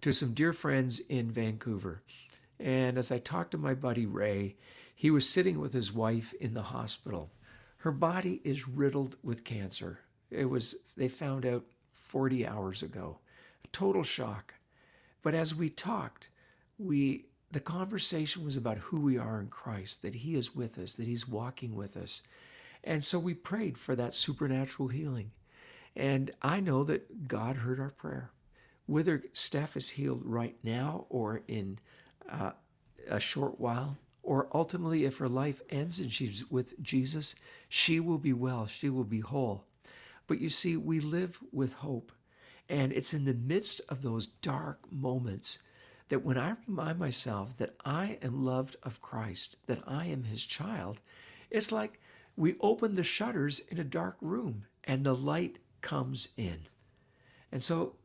[0.00, 2.00] to some dear friends in Vancouver.
[2.62, 4.56] And as I talked to my buddy Ray,
[4.94, 7.32] he was sitting with his wife in the hospital.
[7.78, 9.98] Her body is riddled with cancer.
[10.30, 13.18] It was, they found out 40 hours ago.
[13.64, 14.54] A total shock.
[15.22, 16.28] But as we talked,
[16.78, 20.94] we the conversation was about who we are in Christ, that He is with us,
[20.94, 22.22] that He's walking with us.
[22.82, 25.32] And so we prayed for that supernatural healing.
[25.94, 28.30] And I know that God heard our prayer.
[28.86, 31.78] Whether Steph is healed right now or in
[32.28, 32.52] uh,
[33.08, 37.34] a short while, or ultimately if her life ends and she's with Jesus,
[37.68, 39.64] she will be well, she will be whole.
[40.26, 42.12] But you see, we live with hope.
[42.68, 45.58] And it's in the midst of those dark moments
[46.08, 50.44] that when I remind myself that I am loved of Christ, that I am his
[50.44, 51.00] child,
[51.50, 52.00] it's like
[52.36, 56.66] we open the shutters in a dark room and the light comes in.
[57.50, 57.96] And so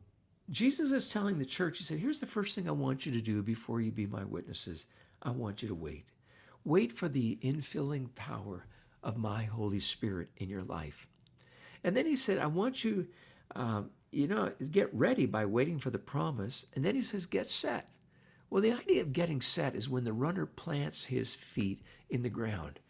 [0.50, 3.20] Jesus is telling the church, He said, Here's the first thing I want you to
[3.20, 4.86] do before you be my witnesses.
[5.22, 6.06] I want you to wait.
[6.64, 8.66] Wait for the infilling power
[9.02, 11.06] of my Holy Spirit in your life.
[11.84, 13.06] And then He said, I want you,
[13.54, 16.66] um, you know, get ready by waiting for the promise.
[16.74, 17.88] And then He says, Get set.
[18.50, 22.30] Well, the idea of getting set is when the runner plants his feet in the
[22.30, 22.80] ground.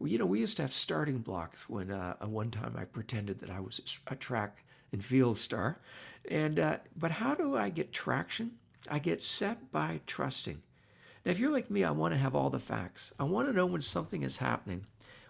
[0.00, 3.50] You know, we used to have starting blocks when uh, one time I pretended that
[3.50, 4.63] I was a track
[4.94, 5.78] and field star.
[6.30, 8.52] And uh, but how do I get traction?
[8.90, 10.62] I get set by trusting.
[11.24, 13.12] Now, if you're like me, I want to have all the facts.
[13.18, 14.86] I want to know when something is happening,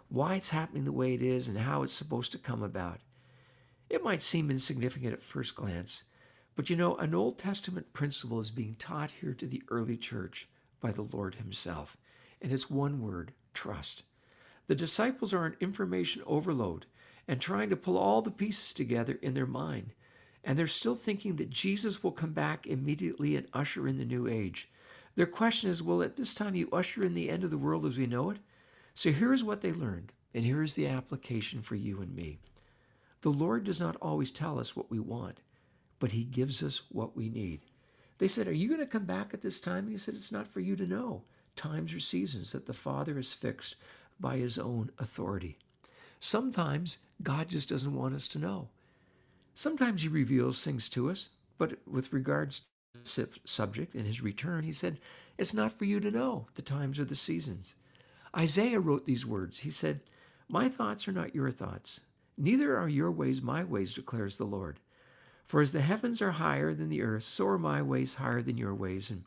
[0.08, 3.00] why it's happening the way it is, and how it's supposed to come about.
[3.90, 6.04] It might seem insignificant at first glance,
[6.56, 10.48] but you know, an Old Testament principle is being taught here to the early church
[10.80, 11.96] by the Lord Himself,
[12.40, 14.04] and it's one word trust.
[14.66, 16.86] The disciples are in information overload
[17.26, 19.92] and trying to pull all the pieces together in their mind.
[20.42, 24.28] And they're still thinking that Jesus will come back immediately and usher in the new
[24.28, 24.68] age.
[25.16, 27.86] Their question is Will at this time you usher in the end of the world
[27.86, 28.38] as we know it?
[28.94, 32.38] So here's what they learned, and here is the application for you and me.
[33.22, 35.40] The Lord does not always tell us what we want,
[35.98, 37.62] but He gives us what we need.
[38.18, 39.84] They said, Are you going to come back at this time?
[39.84, 41.22] And He said, It's not for you to know
[41.56, 43.76] times or seasons that the Father has fixed
[44.20, 45.58] by His own authority.
[46.20, 48.68] Sometimes God just doesn't want us to know.
[49.54, 52.62] Sometimes He reveals things to us, but with regards
[52.94, 54.98] to the subject and His return, He said,
[55.38, 57.74] It's not for you to know the times or the seasons.
[58.36, 59.60] Isaiah wrote these words.
[59.60, 60.00] He said,
[60.48, 62.00] My thoughts are not your thoughts,
[62.36, 64.80] neither are your ways my ways, declares the Lord.
[65.46, 68.56] For as the heavens are higher than the earth, so are my ways higher than
[68.56, 69.24] your ways, and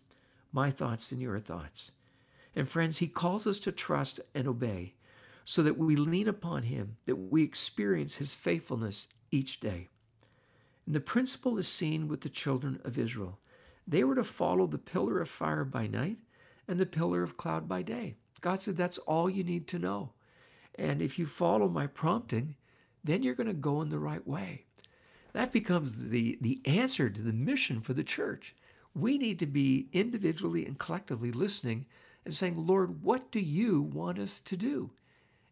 [0.52, 1.92] my thoughts than your thoughts.
[2.56, 4.96] And friends, He calls us to trust and obey
[5.50, 9.88] so that we lean upon Him, that we experience His faithfulness each day.
[10.86, 13.40] And the principle is seen with the children of Israel.
[13.88, 16.18] They were to follow the pillar of fire by night
[16.68, 18.18] and the pillar of cloud by day.
[18.42, 20.12] God said, That's all you need to know.
[20.76, 22.58] And if you follow my prompting,
[23.06, 24.66] then you're going to go in the right way.
[25.32, 28.54] That becomes the, the answer to the mission for the church.
[28.94, 31.86] We need to be individually and collectively listening
[32.26, 34.92] and saying, Lord, what do you want us to do?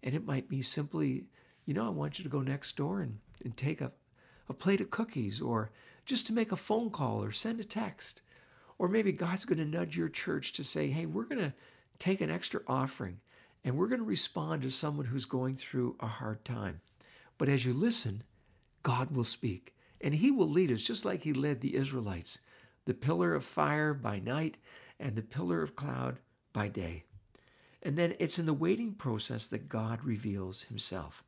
[0.06, 1.26] And it might be simply,
[1.66, 3.92] you know, I want you to go next door and, and take a,
[4.48, 5.72] a plate of cookies or
[6.06, 8.22] just to make a phone call or send a text.
[8.78, 11.54] Or maybe God's going to nudge your church to say, hey, we're going to
[12.00, 13.20] take an extra offering
[13.64, 16.80] and we're going to respond to someone who's going through a hard time.
[17.38, 18.22] But as you listen,
[18.84, 22.40] God will speak and he will lead us just like he led the Israelites
[22.86, 24.58] the pillar of fire by night
[25.00, 26.20] and the pillar of cloud
[26.54, 27.04] by day.
[27.86, 31.24] And then it's in the waiting process that God reveals himself.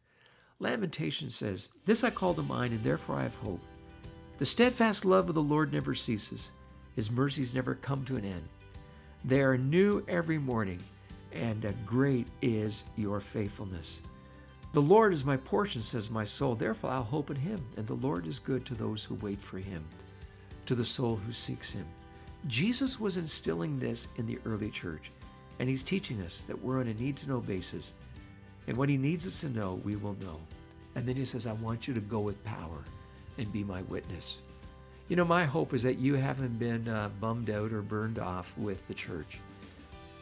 [0.59, 3.61] Lamentation says, This I call to mind, and therefore I have hope.
[4.39, 6.51] The steadfast love of the Lord never ceases,
[6.95, 8.43] his mercies never come to an end.
[9.23, 10.81] They are new every morning,
[11.31, 14.01] and great is your faithfulness.
[14.73, 17.93] The Lord is my portion, says my soul, therefore I'll hope in him, and the
[17.93, 19.85] Lord is good to those who wait for him,
[20.65, 21.85] to the soul who seeks him.
[22.47, 25.11] Jesus was instilling this in the early church.
[25.59, 27.93] And he's teaching us that we're on a need to know basis.
[28.67, 30.39] And what he needs us to know, we will know.
[30.95, 32.83] And then he says, I want you to go with power
[33.37, 34.39] and be my witness.
[35.09, 38.53] You know, my hope is that you haven't been uh, bummed out or burned off
[38.57, 39.39] with the church.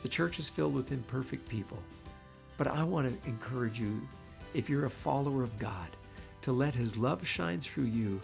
[0.03, 1.79] The church is filled with imperfect people.
[2.57, 3.99] But I want to encourage you,
[4.53, 5.89] if you're a follower of God,
[6.43, 8.21] to let his love shine through you,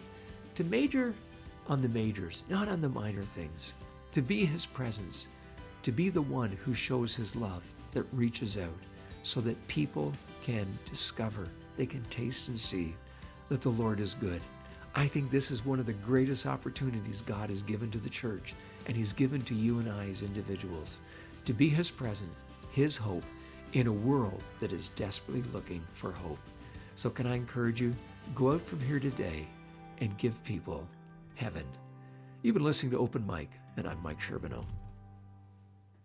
[0.56, 1.14] to major
[1.68, 3.74] on the majors, not on the minor things,
[4.12, 5.28] to be his presence
[5.84, 8.70] to be the one who shows his love that reaches out
[9.24, 10.14] so that people
[10.44, 12.96] can discover, they can taste and see
[13.50, 14.42] that the Lord is good.
[14.96, 18.54] I think this is one of the greatest opportunities God has given to the church,
[18.88, 21.02] and He's given to you and I as individuals
[21.46, 23.24] to be His presence, His hope
[23.74, 26.40] in a world that is desperately looking for hope.
[26.96, 27.94] So, can I encourage you?
[28.36, 29.48] Go out from here today
[30.00, 30.86] and give people
[31.36, 31.64] heaven.
[32.42, 34.66] You've been listening to Open Mic, and I'm Mike Sherbino.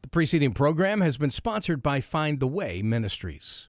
[0.07, 3.65] The preceding program has been sponsored by Find the Way Ministries.